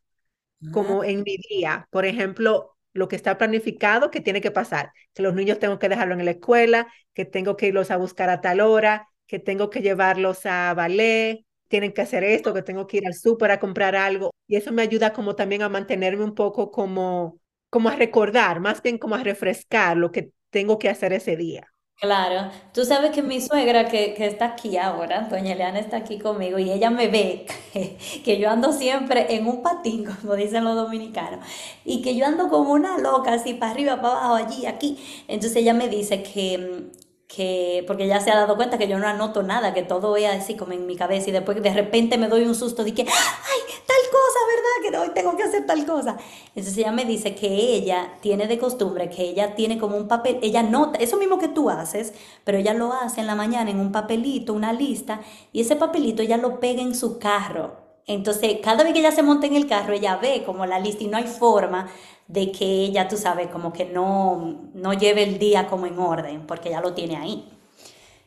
como 0.72 1.04
en 1.04 1.24
mi 1.24 1.38
día. 1.50 1.88
Por 1.92 2.06
ejemplo, 2.06 2.76
lo 2.94 3.08
que 3.08 3.16
está 3.16 3.38
planificado 3.38 4.12
que 4.12 4.22
tiene 4.22 4.42
que 4.42 4.52
pasar, 4.52 4.92
que 5.14 5.22
los 5.24 5.34
niños 5.36 5.60
tengo 5.60 5.80
que 5.80 5.90
dejarlo 5.90 6.14
en 6.16 6.26
la 6.26 6.32
escuela, 6.32 6.88
que 7.14 7.26
tengo 7.26 7.56
que 7.58 7.68
irlos 7.68 7.92
a 7.92 7.98
buscar 7.98 8.30
a 8.30 8.42
tal 8.42 8.60
hora, 8.62 9.08
que 9.28 9.40
tengo 9.40 9.70
que 9.70 9.82
llevarlos 9.82 10.46
a 10.46 10.74
ballet, 10.74 11.46
tienen 11.68 11.94
que 11.94 12.02
hacer 12.02 12.24
esto, 12.24 12.54
que 12.54 12.64
tengo 12.64 12.88
que 12.88 12.98
ir 12.98 13.08
al 13.08 13.14
súper 13.14 13.52
a 13.52 13.60
comprar 13.60 13.96
algo. 13.96 14.32
Y 14.48 14.56
eso 14.56 14.72
me 14.72 14.82
ayuda 14.82 15.14
como 15.14 15.36
también 15.36 15.62
a 15.62 15.70
mantenerme 15.70 16.24
un 16.24 16.34
poco 16.36 16.72
como, 16.72 17.40
como 17.70 17.90
a 17.90 17.96
recordar, 17.96 18.60
más 18.60 18.82
bien 18.82 18.98
como 18.98 19.16
a 19.16 19.24
refrescar 19.24 19.98
lo 19.98 20.12
que 20.12 20.32
tengo 20.50 20.80
que 20.80 20.90
hacer 20.90 21.14
ese 21.14 21.36
día. 21.36 21.68
Claro, 22.02 22.50
tú 22.74 22.86
sabes 22.86 23.12
que 23.12 23.22
mi 23.22 23.42
suegra 23.42 23.90
que, 23.90 24.14
que 24.14 24.26
está 24.26 24.46
aquí 24.46 24.78
ahora, 24.78 25.28
doña 25.30 25.52
Eliana 25.52 25.80
está 25.80 25.98
aquí 25.98 26.18
conmigo 26.18 26.58
y 26.58 26.72
ella 26.72 26.90
me 26.90 27.10
ve 27.10 27.46
que, 27.74 27.98
que, 28.24 28.38
yo 28.40 28.50
ando 28.50 28.72
siempre 28.72 29.36
en 29.36 29.46
un 29.48 29.62
patín, 29.62 30.06
como 30.06 30.36
dicen 30.36 30.64
los 30.64 30.76
dominicanos, 30.78 31.46
y 31.84 32.02
que 32.02 32.16
yo 32.16 32.26
ando 32.26 32.48
como 32.48 32.72
una 32.72 32.98
loca, 33.00 33.34
así 33.34 33.54
para 33.54 33.74
arriba, 33.74 34.02
para 34.02 34.14
abajo, 34.14 34.36
allí, 34.36 34.66
aquí. 34.66 34.98
Entonces 35.28 35.58
ella 35.58 35.74
me 35.74 35.90
dice 35.90 36.24
que, 36.24 36.90
que, 37.30 37.84
porque 37.86 38.08
ya 38.08 38.20
se 38.20 38.32
ha 38.32 38.36
dado 38.36 38.56
cuenta 38.56 38.80
que 38.80 38.88
yo 38.88 38.98
no 38.98 39.08
anoto 39.08 39.44
nada, 39.44 39.72
que 39.76 39.84
todo 39.84 40.18
es 40.18 40.26
así 40.26 40.56
como 40.56 40.74
en 40.74 40.88
mi 40.88 40.96
cabeza 40.96 41.30
y 41.30 41.32
después 41.32 41.62
de 41.62 41.74
repente 41.74 42.18
me 42.18 42.28
doy 42.28 42.44
un 42.44 42.56
susto 42.56 42.84
de 42.84 42.92
que, 42.96 43.04
ay, 43.04 43.60
tal 43.86 43.98
cosa, 44.12 44.40
¿verdad? 44.48 44.82
Que 44.82 44.98
hoy 44.98 45.14
tengo 45.14 45.38
que 45.38 45.44
hacer 45.44 45.68
tal 45.68 45.86
cosa. 45.86 46.18
Entonces 46.48 46.76
ella 46.76 46.92
me 46.92 47.06
dice 47.06 47.36
que 47.36 47.48
ella 47.48 48.18
tiene 48.22 48.48
de 48.48 48.58
costumbre, 48.58 49.12
que 49.12 49.22
ella 49.22 49.54
tiene 49.54 49.78
como 49.78 49.96
un 49.96 50.08
papel, 50.08 50.40
ella 50.42 50.64
nota, 50.64 50.98
eso 50.98 51.18
mismo 51.18 51.38
que 51.38 51.48
tú 51.48 51.70
haces, 51.70 52.16
pero 52.44 52.58
ella 52.58 52.74
lo 52.74 52.94
hace 52.94 53.22
en 53.22 53.28
la 53.28 53.36
mañana 53.36 53.70
en 53.70 53.80
un 53.80 53.92
papelito, 53.92 54.54
una 54.54 54.74
lista, 54.74 55.22
y 55.54 55.62
ese 55.62 55.76
papelito 55.76 56.24
ella 56.24 56.38
lo 56.38 56.60
pega 56.60 56.82
en 56.82 56.96
su 56.96 57.20
carro. 57.20 57.78
Entonces, 58.08 58.58
cada 58.64 58.84
vez 58.84 58.92
que 58.94 59.00
ella 59.02 59.12
se 59.12 59.22
monta 59.22 59.46
en 59.46 59.56
el 59.56 59.68
carro, 59.68 59.94
ella 59.94 60.18
ve 60.18 60.42
como 60.44 60.66
la 60.66 60.80
lista 60.80 61.04
y 61.04 61.08
no 61.08 61.18
hay 61.18 61.28
forma 61.28 61.92
de 62.30 62.52
que 62.54 62.66
ella, 62.66 63.10
tú 63.10 63.18
sabes, 63.18 63.50
como 63.50 63.74
que 63.74 63.86
no, 63.86 64.72
no 64.76 64.94
lleve 64.94 65.24
el 65.24 65.40
día 65.40 65.68
como 65.68 65.88
en 65.88 66.00
orden, 66.00 66.48
porque 66.48 66.72
ya 66.72 66.82
lo 66.82 66.96
tiene 66.96 67.18
ahí. 67.18 67.50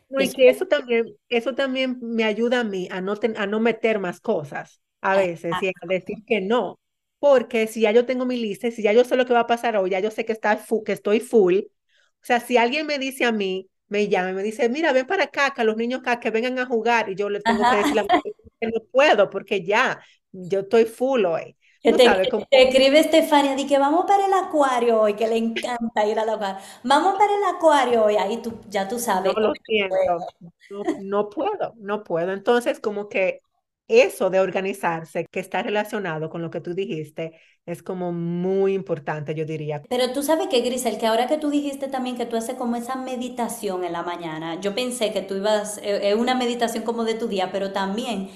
No, 0.09 0.21
y 0.21 0.31
que 0.31 0.49
eso 0.49 0.67
también, 0.67 1.15
eso 1.29 1.55
también 1.55 1.97
me 2.01 2.23
ayuda 2.23 2.59
a 2.61 2.63
mí 2.63 2.87
a 2.91 3.01
no, 3.01 3.15
a 3.37 3.47
no 3.47 3.59
meter 3.59 3.99
más 3.99 4.19
cosas 4.19 4.81
a 5.01 5.15
veces 5.15 5.61
y 5.61 5.67
a 5.69 5.71
decir 5.87 6.23
que 6.27 6.39
no, 6.41 6.79
porque 7.19 7.67
si 7.67 7.81
ya 7.81 7.91
yo 7.91 8.05
tengo 8.05 8.25
mi 8.25 8.37
lista, 8.37 8.69
si 8.71 8.83
ya 8.83 8.93
yo 8.93 9.03
sé 9.03 9.15
lo 9.15 9.25
que 9.25 9.33
va 9.33 9.41
a 9.41 9.47
pasar 9.47 9.75
hoy, 9.77 9.89
ya 9.91 9.99
yo 9.99 10.11
sé 10.11 10.25
que, 10.25 10.31
está 10.33 10.59
que 10.85 10.91
estoy 10.91 11.19
full, 11.19 11.57
o 11.59 12.25
sea, 12.25 12.39
si 12.39 12.57
alguien 12.57 12.85
me 12.85 12.99
dice 12.99 13.25
a 13.25 13.31
mí, 13.31 13.69
me 13.87 14.07
llama 14.07 14.31
y 14.31 14.33
me 14.33 14.43
dice, 14.43 14.69
mira, 14.69 14.93
ven 14.93 15.07
para 15.07 15.23
acá, 15.25 15.53
que 15.55 15.63
los 15.63 15.75
niños 15.77 16.01
acá, 16.01 16.19
que 16.19 16.29
vengan 16.31 16.57
a 16.59 16.65
jugar, 16.65 17.09
y 17.09 17.15
yo 17.15 17.29
le 17.29 17.41
tengo 17.41 17.65
que 17.67 17.75
decir 17.77 18.01
que 18.61 18.67
no 18.67 18.81
puedo, 18.91 19.29
porque 19.29 19.63
ya, 19.65 20.01
yo 20.31 20.61
estoy 20.61 20.85
full 20.85 21.25
hoy. 21.25 21.57
Que 21.83 21.91
te, 21.91 22.05
escribe 22.49 22.99
Estefania, 22.99 23.55
di 23.55 23.67
que 23.67 23.77
vamos 23.77 24.05
para 24.05 24.25
el 24.25 24.33
acuario 24.33 25.01
hoy, 25.01 25.15
que 25.15 25.27
le 25.27 25.35
encanta 25.35 26.05
ir 26.05 26.17
al 26.17 26.29
acuario. 26.29 26.57
Vamos 26.83 27.15
para 27.15 27.35
el 27.35 27.55
acuario 27.55 28.05
hoy, 28.05 28.15
ahí 28.15 28.37
tú, 28.37 28.53
ya 28.69 28.87
tú 28.87 28.97
sabes. 28.97 29.33
No 29.35 29.41
lo 29.41 29.53
siento, 29.65 29.95
no, 30.69 30.83
no 31.01 31.29
puedo, 31.29 31.73
no 31.75 32.03
puedo. 32.05 32.31
Entonces, 32.31 32.79
como 32.79 33.09
que 33.09 33.41
eso 33.89 34.29
de 34.29 34.39
organizarse, 34.39 35.25
que 35.29 35.41
está 35.41 35.61
relacionado 35.61 36.29
con 36.29 36.41
lo 36.41 36.49
que 36.49 36.61
tú 36.61 36.73
dijiste, 36.73 37.33
es 37.65 37.83
como 37.83 38.13
muy 38.13 38.73
importante, 38.73 39.35
yo 39.35 39.45
diría. 39.45 39.81
Pero 39.89 40.11
tú 40.13 40.23
sabes 40.23 40.47
que, 40.47 40.61
Grisel, 40.61 40.97
que 40.97 41.07
ahora 41.07 41.27
que 41.27 41.37
tú 41.37 41.49
dijiste 41.49 41.89
también 41.89 42.15
que 42.15 42.25
tú 42.25 42.37
haces 42.37 42.55
como 42.55 42.77
esa 42.77 42.95
meditación 42.95 43.83
en 43.83 43.91
la 43.91 44.03
mañana, 44.03 44.59
yo 44.61 44.73
pensé 44.73 45.11
que 45.11 45.21
tú 45.21 45.35
ibas, 45.35 45.79
es 45.79 45.83
eh, 45.83 46.09
eh, 46.09 46.15
una 46.15 46.33
meditación 46.35 46.83
como 46.83 47.03
de 47.03 47.15
tu 47.15 47.27
día, 47.27 47.51
pero 47.51 47.71
también 47.73 48.29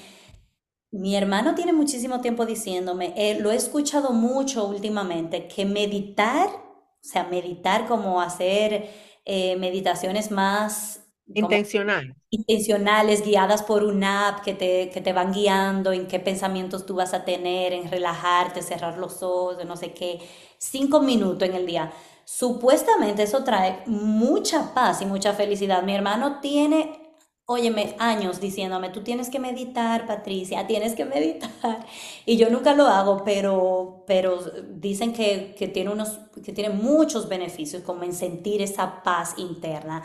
mi 0.92 1.16
hermano 1.16 1.56
tiene 1.56 1.74
muchísimo 1.74 2.22
tiempo 2.22 2.46
diciéndome, 2.46 3.14
eh, 3.18 3.40
lo 3.40 3.52
he 3.52 3.56
escuchado 3.56 4.12
mucho 4.14 4.66
últimamente, 4.68 5.48
que 5.48 5.66
meditar, 5.66 6.48
o 6.50 6.98
sea, 7.02 7.26
meditar 7.26 7.88
como 7.88 8.22
hacer 8.22 8.90
eh, 9.26 9.56
meditaciones 9.58 10.32
más... 10.32 11.04
Intencional. 11.34 12.16
Intencionales, 12.30 13.24
guiadas 13.24 13.64
por 13.64 13.84
una 13.84 14.28
app 14.30 14.44
que 14.44 14.54
te, 14.54 14.90
que 14.90 15.00
te 15.02 15.14
van 15.14 15.32
guiando 15.32 15.94
en 15.94 16.08
qué 16.08 16.20
pensamientos 16.20 16.86
tú 16.86 16.96
vas 16.96 17.14
a 17.14 17.24
tener, 17.24 17.72
en 17.74 17.90
relajarte, 17.90 18.62
cerrar 18.62 18.98
los 18.98 19.24
ojos, 19.24 19.64
no 19.66 19.78
sé 19.78 19.94
qué, 19.94 20.20
cinco 20.58 21.00
minutos 21.02 21.48
en 21.48 21.56
el 21.56 21.66
día. 21.66 21.92
Supuestamente 22.26 23.24
eso 23.24 23.44
trae 23.46 23.84
mucha 23.86 24.74
paz 24.74 25.02
y 25.02 25.06
mucha 25.06 25.34
felicidad. 25.34 25.84
Mi 25.84 25.96
hermano 25.96 26.40
tiene 26.42 27.07
óyeme, 27.48 27.96
años 28.00 28.42
diciéndome, 28.42 28.90
tú 28.90 29.04
tienes 29.04 29.30
que 29.30 29.40
meditar, 29.40 30.06
Patricia, 30.06 30.68
tienes 30.68 30.96
que 30.96 31.06
meditar. 31.06 31.86
Y 32.26 32.38
yo 32.38 32.50
nunca 32.50 32.76
lo 32.76 32.86
hago, 32.88 33.24
pero, 33.24 34.04
pero 34.06 34.40
dicen 34.70 35.14
que, 35.14 35.56
que 35.58 35.68
tiene, 35.70 35.92
unos, 35.92 36.20
que 36.44 36.52
tiene 36.52 36.70
muchos 36.76 37.30
beneficios, 37.30 37.84
como 37.84 38.04
en 38.04 38.14
sentir 38.14 38.62
esa 38.62 39.02
paz 39.02 39.36
interna. 39.38 40.04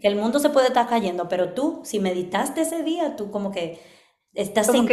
Que 0.00 0.08
el 0.08 0.16
mundo 0.16 0.38
se 0.38 0.50
puede 0.50 0.68
estar 0.68 0.88
cayendo, 0.88 1.28
pero 1.28 1.52
tú, 1.52 1.82
si 1.84 1.98
meditaste 2.00 2.62
ese 2.62 2.84
día, 2.84 3.16
tú 3.16 3.30
como 3.32 3.50
que 3.50 3.80
estás 4.32 4.68
como 4.68 4.88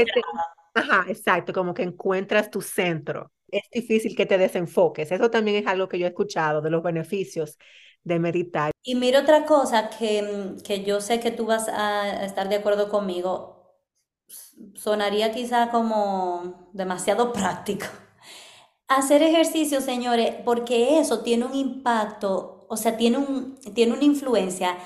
Ajá, 0.74 1.06
exacto, 1.08 1.54
como 1.54 1.74
que 1.74 1.84
encuentras 1.84 2.50
tu 2.50 2.62
centro. 2.62 3.32
Es 3.48 3.64
difícil 3.72 4.16
que 4.16 4.26
te 4.26 4.38
desenfoques. 4.38 5.12
Eso 5.12 5.30
también 5.30 5.58
es 5.58 5.68
algo 5.68 5.88
que 5.88 6.00
yo 6.00 6.06
he 6.06 6.10
escuchado 6.10 6.62
de 6.62 6.70
los 6.70 6.84
beneficios 6.84 7.58
de 8.04 8.20
meditar. 8.20 8.72
Y 8.84 8.96
mira 8.96 9.22
otra 9.22 9.46
cosa 9.46 9.90
que, 9.90 10.56
que 10.66 10.84
yo 10.84 11.02
sé 11.02 11.20
que 11.20 11.32
tú 11.32 11.46
vas 11.46 11.68
a 11.70 12.26
estar 12.26 12.50
de 12.50 12.56
acuerdo 12.58 12.90
conmigo, 12.90 13.74
sonaría 14.76 15.32
quizá 15.32 15.70
como 15.72 16.70
demasiado 16.74 17.34
práctico. 17.34 17.86
Hacer 18.88 19.22
ejercicio, 19.22 19.82
señores, 19.82 20.36
porque 20.44 21.00
eso 21.00 21.20
tiene 21.22 21.46
un 21.46 21.54
impacto, 21.56 22.66
o 22.68 22.76
sea, 22.76 22.98
tiene, 22.98 23.20
un, 23.20 23.60
tiene 23.76 23.94
una 23.94 24.04
influencia 24.04 24.78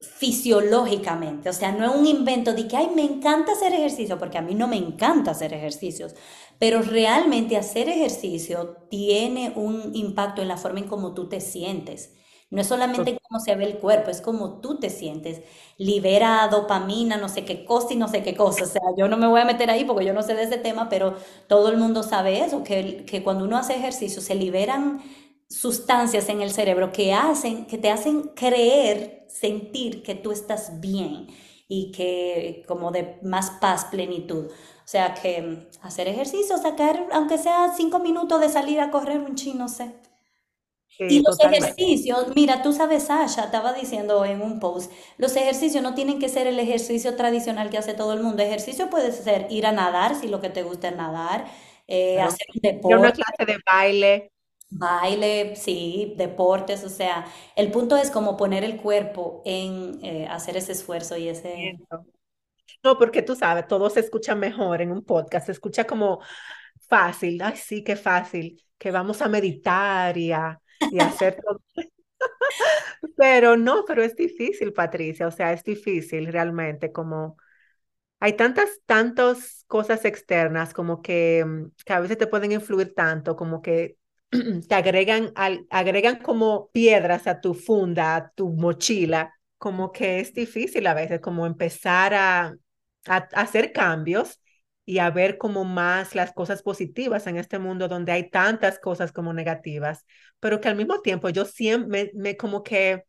fisiológicamente, 0.00 1.48
o 1.48 1.52
sea, 1.52 1.72
no 1.72 1.84
es 1.90 1.96
un 1.98 2.06
invento 2.06 2.52
de 2.52 2.68
que, 2.68 2.76
ay, 2.76 2.90
me 2.94 3.02
encanta 3.02 3.52
hacer 3.52 3.72
ejercicio, 3.72 4.18
porque 4.18 4.38
a 4.38 4.42
mí 4.42 4.54
no 4.54 4.68
me 4.68 4.76
encanta 4.76 5.30
hacer 5.30 5.54
ejercicios, 5.54 6.14
pero 6.58 6.82
realmente 6.82 7.56
hacer 7.56 7.88
ejercicio 7.88 8.76
tiene 8.90 9.52
un 9.56 9.90
impacto 9.94 10.42
en 10.42 10.48
la 10.48 10.56
forma 10.56 10.80
en 10.80 10.88
cómo 10.88 11.14
tú 11.14 11.28
te 11.28 11.40
sientes. 11.40 12.14
No 12.50 12.60
es 12.60 12.68
solamente 12.68 13.18
cómo 13.28 13.40
se 13.40 13.56
ve 13.56 13.64
el 13.64 13.78
cuerpo, 13.78 14.10
es 14.10 14.20
cómo 14.20 14.60
tú 14.60 14.78
te 14.78 14.88
sientes. 14.88 15.42
Libera 15.78 16.46
dopamina, 16.48 17.16
no 17.16 17.28
sé 17.28 17.44
qué 17.44 17.64
cosa 17.64 17.92
y 17.92 17.96
no 17.96 18.06
sé 18.08 18.22
qué 18.22 18.36
cosa. 18.36 18.64
O 18.64 18.66
sea, 18.68 18.80
yo 18.96 19.08
no 19.08 19.16
me 19.16 19.26
voy 19.26 19.40
a 19.40 19.44
meter 19.44 19.68
ahí 19.70 19.84
porque 19.84 20.04
yo 20.04 20.14
no 20.14 20.22
sé 20.22 20.34
de 20.34 20.44
ese 20.44 20.56
tema, 20.58 20.88
pero 20.88 21.16
todo 21.48 21.68
el 21.70 21.76
mundo 21.76 22.02
sabe 22.04 22.40
eso, 22.44 22.62
que, 22.62 23.04
que 23.04 23.22
cuando 23.24 23.44
uno 23.44 23.56
hace 23.58 23.74
ejercicio 23.74 24.22
se 24.22 24.34
liberan 24.36 25.02
sustancias 25.48 26.28
en 26.28 26.40
el 26.42 26.50
cerebro 26.50 26.92
que 26.92 27.12
hacen, 27.14 27.66
que 27.66 27.78
te 27.78 27.90
hacen 27.90 28.22
creer, 28.34 29.24
sentir 29.28 30.02
que 30.02 30.14
tú 30.14 30.32
estás 30.32 30.80
bien 30.80 31.28
y 31.68 31.90
que 31.92 32.64
como 32.68 32.90
de 32.92 33.18
más 33.22 33.50
paz, 33.60 33.86
plenitud. 33.86 34.50
O 34.86 34.88
sea 34.88 35.14
que 35.14 35.68
hacer 35.82 36.08
ejercicio, 36.08 36.56
sacar, 36.58 37.08
aunque 37.12 37.38
sea 37.38 37.72
cinco 37.76 37.98
minutos 37.98 38.40
de 38.40 38.48
salir 38.48 38.80
a 38.80 38.90
correr 38.90 39.18
un 39.18 39.34
chino, 39.34 39.64
no 39.64 39.68
sé. 39.68 39.92
y 40.98 41.20
los 41.22 41.38
ejercicios, 41.40 42.28
mira, 42.34 42.62
tú 42.62 42.72
sabes, 42.72 43.04
Sasha 43.04 43.44
estaba 43.44 43.72
diciendo 43.74 44.24
en 44.24 44.40
un 44.40 44.60
post, 44.60 44.90
los 45.18 45.36
ejercicios 45.36 45.82
no 45.82 45.94
tienen 45.94 46.18
que 46.18 46.28
ser 46.28 46.46
el 46.46 46.58
ejercicio 46.58 47.16
tradicional 47.16 47.68
que 47.70 47.78
hace 47.78 47.94
todo 47.94 48.14
el 48.14 48.22
mundo. 48.22 48.42
Ejercicio 48.42 48.88
puede 48.88 49.12
ser 49.12 49.46
ir 49.50 49.66
a 49.66 49.72
nadar, 49.72 50.14
si 50.14 50.28
lo 50.28 50.40
que 50.40 50.50
te 50.50 50.62
gusta 50.62 50.88
es 50.88 50.96
nadar, 50.96 51.46
eh, 51.86 52.20
hacer 52.20 52.46
un 52.54 52.60
deporte. 52.62 52.96
Una 52.96 53.12
clase 53.12 53.44
de 53.46 53.58
baile. 53.70 54.32
Baile, 54.70 55.54
sí, 55.56 56.14
deportes, 56.16 56.82
o 56.84 56.88
sea, 56.88 57.24
el 57.56 57.70
punto 57.70 57.96
es 57.96 58.10
como 58.10 58.36
poner 58.36 58.64
el 58.64 58.80
cuerpo 58.80 59.42
en 59.44 60.00
eh, 60.04 60.26
hacer 60.28 60.56
ese 60.56 60.72
esfuerzo 60.72 61.16
y 61.16 61.28
ese... 61.28 61.78
No, 62.84 62.98
porque 62.98 63.22
tú 63.22 63.34
sabes, 63.36 63.66
todo 63.66 63.90
se 63.90 64.00
escucha 64.00 64.34
mejor 64.34 64.80
en 64.82 64.92
un 64.92 65.04
podcast, 65.04 65.46
se 65.46 65.52
escucha 65.52 65.84
como 65.84 66.20
fácil, 66.88 67.40
ay, 67.42 67.56
sí, 67.56 67.82
qué 67.84 67.96
fácil, 67.96 68.62
que 68.78 68.90
vamos 68.90 69.22
a 69.22 69.28
meditar 69.28 70.16
y 70.16 70.32
a, 70.32 70.60
y 70.90 71.00
hacer 71.00 71.36
todo. 71.44 71.60
pero 73.16 73.56
no, 73.56 73.84
pero 73.86 74.02
es 74.02 74.16
difícil, 74.16 74.72
Patricia, 74.72 75.26
o 75.26 75.30
sea, 75.30 75.52
es 75.52 75.64
difícil 75.64 76.26
realmente, 76.32 76.92
como 76.92 77.36
hay 78.20 78.34
tantas, 78.34 78.70
tantas 78.86 79.64
cosas 79.66 80.04
externas 80.04 80.72
como 80.74 81.02
que, 81.02 81.44
mm, 81.46 81.66
que 81.84 81.92
a 81.92 82.00
veces 82.00 82.18
te 82.18 82.26
pueden 82.26 82.52
influir 82.52 82.94
tanto, 82.94 83.36
como 83.36 83.62
que 83.62 83.98
te 84.68 84.74
agregan, 84.74 85.32
al, 85.36 85.66
agregan 85.70 86.16
como 86.20 86.70
piedras 86.72 87.26
a 87.26 87.40
tu 87.40 87.54
funda, 87.54 88.16
a 88.16 88.30
tu 88.30 88.50
mochila, 88.50 89.34
como 89.58 89.92
que 89.92 90.20
es 90.20 90.34
difícil 90.34 90.86
a 90.86 90.94
veces 90.94 91.20
como 91.20 91.46
empezar 91.46 92.14
a, 92.14 92.56
a, 93.06 93.28
hacer 93.32 93.72
cambios 93.72 94.40
y 94.84 94.98
a 94.98 95.10
ver 95.10 95.36
como 95.38 95.64
más 95.64 96.14
las 96.14 96.32
cosas 96.32 96.62
positivas 96.62 97.26
en 97.26 97.36
este 97.36 97.58
mundo 97.58 97.88
donde 97.88 98.12
hay 98.12 98.30
tantas 98.30 98.78
cosas 98.78 99.12
como 99.12 99.32
negativas, 99.32 100.06
pero 100.40 100.60
que 100.60 100.68
al 100.68 100.76
mismo 100.76 101.00
tiempo 101.00 101.28
yo 101.28 101.44
siempre 101.44 102.12
me, 102.14 102.36
como 102.36 102.62
que 102.62 103.04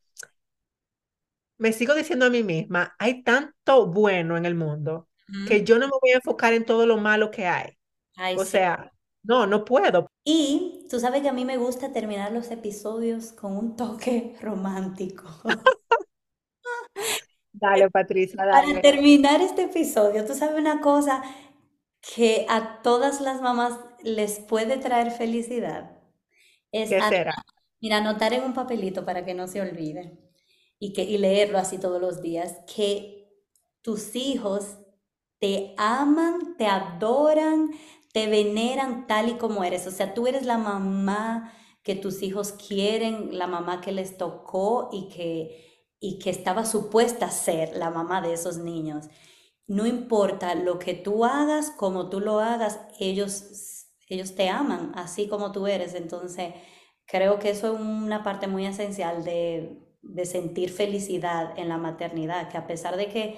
me 1.58 1.74
sigo 1.74 1.94
diciendo 1.94 2.26
a 2.26 2.30
mí 2.30 2.44
misma, 2.44 2.96
hay 3.00 3.24
tanto 3.24 3.88
bueno 3.88 4.38
en 4.38 4.46
el 4.46 4.56
mundo 4.56 5.08
que 5.48 5.64
yo 5.66 5.78
no 5.78 5.88
me 5.88 5.94
voy 6.02 6.12
a 6.12 6.16
enfocar 6.16 6.54
en 6.54 6.64
todo 6.64 6.86
lo 6.86 6.98
malo 6.98 7.32
que 7.32 7.46
hay. 7.46 7.78
o 8.38 8.46
sea, 8.46 8.94
no, 9.24 9.46
no 9.46 9.66
puedo. 9.66 10.08
Y 10.24 10.88
tú 10.90 11.02
sabes 11.02 11.22
que 11.22 11.28
a 11.28 11.34
mí 11.34 11.44
me 11.44 11.58
gusta 11.58 11.92
terminar 11.92 12.32
los 12.32 12.50
episodios 12.50 13.34
con 13.34 13.58
un 13.58 13.76
toque 13.76 14.38
romántico. 14.42 15.26
dale, 17.60 17.90
Patricia, 17.90 18.44
dale. 18.46 18.74
Para 18.74 18.82
terminar 18.82 19.42
este 19.42 19.64
episodio, 19.64 20.26
tú 20.26 20.34
sabes 20.34 20.58
una 20.58 20.82
cosa, 20.82 21.24
que 22.16 22.46
a 22.50 22.82
todas 22.82 23.22
las 23.22 23.42
mamás 23.42 23.74
les 24.04 24.40
puede 24.40 24.78
traer 24.78 25.12
felicidad 25.12 25.92
es 26.72 26.90
¿Qué 26.90 27.02
será? 27.02 27.36
Mira, 27.80 27.98
anotar 27.98 28.34
en 28.34 28.44
un 28.44 28.54
papelito 28.54 29.06
para 29.06 29.24
que 29.26 29.34
no 29.34 29.48
se 29.48 29.62
olvide 29.62 30.18
y, 30.80 30.94
que, 30.94 31.04
y 31.04 31.18
leerlo 31.18 31.58
así 31.58 31.78
todos 31.78 32.02
los 32.02 32.22
días, 32.22 32.58
que 32.74 33.30
tus 33.82 34.16
hijos 34.16 34.78
te 35.40 35.74
aman, 35.78 36.56
te 36.58 36.66
adoran, 36.66 37.72
te 38.14 38.28
veneran 38.28 39.08
tal 39.08 39.30
y 39.30 39.34
como 39.34 39.64
eres. 39.64 39.86
O 39.88 39.92
sea, 39.92 40.14
tú 40.14 40.28
eres 40.28 40.46
la 40.46 40.58
mamá 40.58 41.54
que 41.84 41.96
tus 41.96 42.22
hijos 42.24 42.52
quieren, 42.54 43.38
la 43.38 43.48
mamá 43.48 43.80
que 43.82 43.92
les 43.92 44.18
tocó 44.18 44.90
y 44.92 45.10
que, 45.10 45.67
y 46.00 46.20
que 46.20 46.30
estaba 46.30 46.66
supuesta 46.66 47.28
a 47.28 47.32
ser 47.32 47.76
la 47.76 47.90
mamá 47.90 48.22
de 48.22 48.34
esos 48.34 48.58
niños 48.58 49.10
no 49.68 49.86
importa 49.86 50.56
lo 50.56 50.80
que 50.80 50.94
tú 50.94 51.26
hagas, 51.26 51.72
como 51.72 52.10
tú 52.10 52.22
lo 52.22 52.40
hagas, 52.40 52.80
ellos, 53.00 53.88
ellos 54.08 54.34
te 54.36 54.50
aman 54.50 54.94
así 54.96 55.28
como 55.28 55.52
tú 55.52 55.68
eres. 55.68 55.94
Entonces, 55.94 56.54
creo 57.06 57.40
que 57.40 57.50
eso 57.52 57.74
es 57.76 57.80
una 57.80 58.24
parte 58.24 58.48
muy 58.48 58.66
esencial 58.66 59.24
de, 59.24 59.84
sentir 60.26 60.70
felicidad 60.72 61.58
en 61.60 61.68
la 61.70 61.78
maternidad, 61.78 62.50
que 62.50 62.58
a 62.58 62.66
pesar 62.66 62.96
de 62.98 63.08
que 63.10 63.38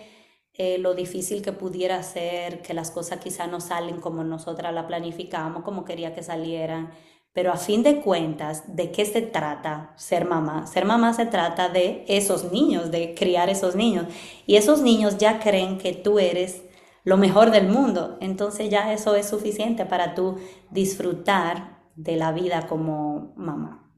eh, 0.53 0.78
lo 0.78 0.93
difícil 0.93 1.41
que 1.41 1.51
pudiera 1.51 2.03
ser, 2.03 2.62
que 2.62 2.74
las 2.76 2.91
cosas 2.91 3.20
quizá 3.20 3.47
no 3.47 3.60
salen 3.60 3.99
como 3.99 4.24
nosotras 4.24 4.74
la 4.74 4.86
planificamos, 4.88 5.64
como 5.64 5.84
quería 5.86 6.14
que 6.14 6.22
salieran, 6.22 6.91
pero 7.40 7.54
a 7.54 7.56
fin 7.56 7.84
de 7.84 8.02
cuentas, 8.02 8.76
¿de 8.76 8.92
qué 8.92 9.06
se 9.06 9.22
trata 9.22 9.94
ser 9.96 10.26
mamá? 10.26 10.68
Ser 10.68 10.84
mamá 10.84 11.14
se 11.14 11.26
trata 11.26 11.70
de 11.70 12.04
esos 12.10 12.52
niños, 12.52 12.92
de 12.92 13.16
criar 13.16 13.50
esos 13.50 13.78
niños. 13.78 14.08
Y 14.46 14.58
esos 14.58 14.82
niños 14.82 15.18
ya 15.18 15.40
creen 15.40 15.78
que 15.78 15.94
tú 15.94 16.20
eres 16.20 16.64
lo 17.06 17.16
mejor 17.16 17.52
del 17.52 17.70
mundo. 17.70 18.18
Entonces 18.20 18.70
ya 18.70 18.92
eso 18.92 19.16
es 19.16 19.30
suficiente 19.30 19.86
para 19.86 20.16
tú 20.16 20.38
disfrutar 20.70 21.80
de 21.96 22.18
la 22.18 22.34
vida 22.34 22.68
como 22.68 23.34
mamá. 23.38 23.90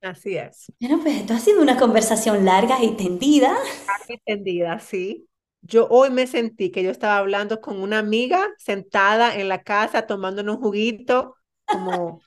Así 0.00 0.36
es. 0.36 0.72
Bueno, 0.78 1.00
pues 1.02 1.16
esto 1.16 1.34
ha 1.34 1.40
sido 1.40 1.60
una 1.60 1.76
conversación 1.76 2.44
larga 2.44 2.80
y 2.84 2.92
tendida. 2.92 3.48
Larga 3.48 4.14
y 4.14 4.18
tendida, 4.18 4.78
sí. 4.78 5.28
Yo 5.62 5.88
hoy 5.90 6.10
me 6.10 6.28
sentí 6.28 6.70
que 6.70 6.84
yo 6.84 6.92
estaba 6.92 7.18
hablando 7.18 7.60
con 7.60 7.82
una 7.82 7.98
amiga 7.98 8.46
sentada 8.58 9.34
en 9.34 9.48
la 9.48 9.64
casa 9.64 10.06
tomando 10.06 10.40
un 10.42 10.60
juguito 10.60 11.34
como 11.66 12.22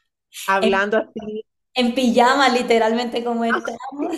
hablando 0.47 0.97
así. 0.97 1.45
En 1.73 1.95
pijama, 1.95 2.49
literalmente, 2.49 3.23
como 3.23 3.45
estamos. 3.45 4.17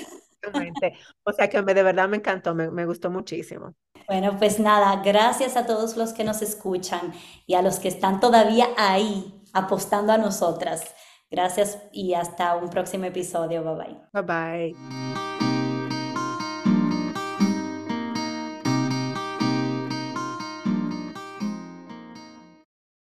O 1.23 1.31
sea 1.31 1.49
que 1.49 1.61
de 1.61 1.83
verdad 1.83 2.09
me 2.09 2.17
encantó, 2.17 2.53
me, 2.53 2.85
gustó 2.85 3.09
muchísimo. 3.09 3.73
Bueno, 4.07 4.37
pues 4.37 4.59
nada, 4.59 5.01
gracias 5.03 5.55
a 5.55 5.65
todos 5.65 5.95
los 5.95 6.13
que 6.13 6.23
nos 6.23 6.41
escuchan 6.41 7.13
y 7.45 7.53
a 7.53 7.61
los 7.61 7.79
que 7.79 7.87
están 7.87 8.19
todavía 8.19 8.67
ahí 8.77 9.41
apostando 9.53 10.11
a 10.11 10.17
nosotras. 10.17 10.83
Gracias 11.31 11.79
y 11.91 12.13
hasta 12.13 12.55
un 12.55 12.69
próximo 12.69 13.05
episodio. 13.05 13.63
Bye 13.63 13.75
bye. 13.75 14.23
Bye 14.23 14.73
bye. 14.73 15.22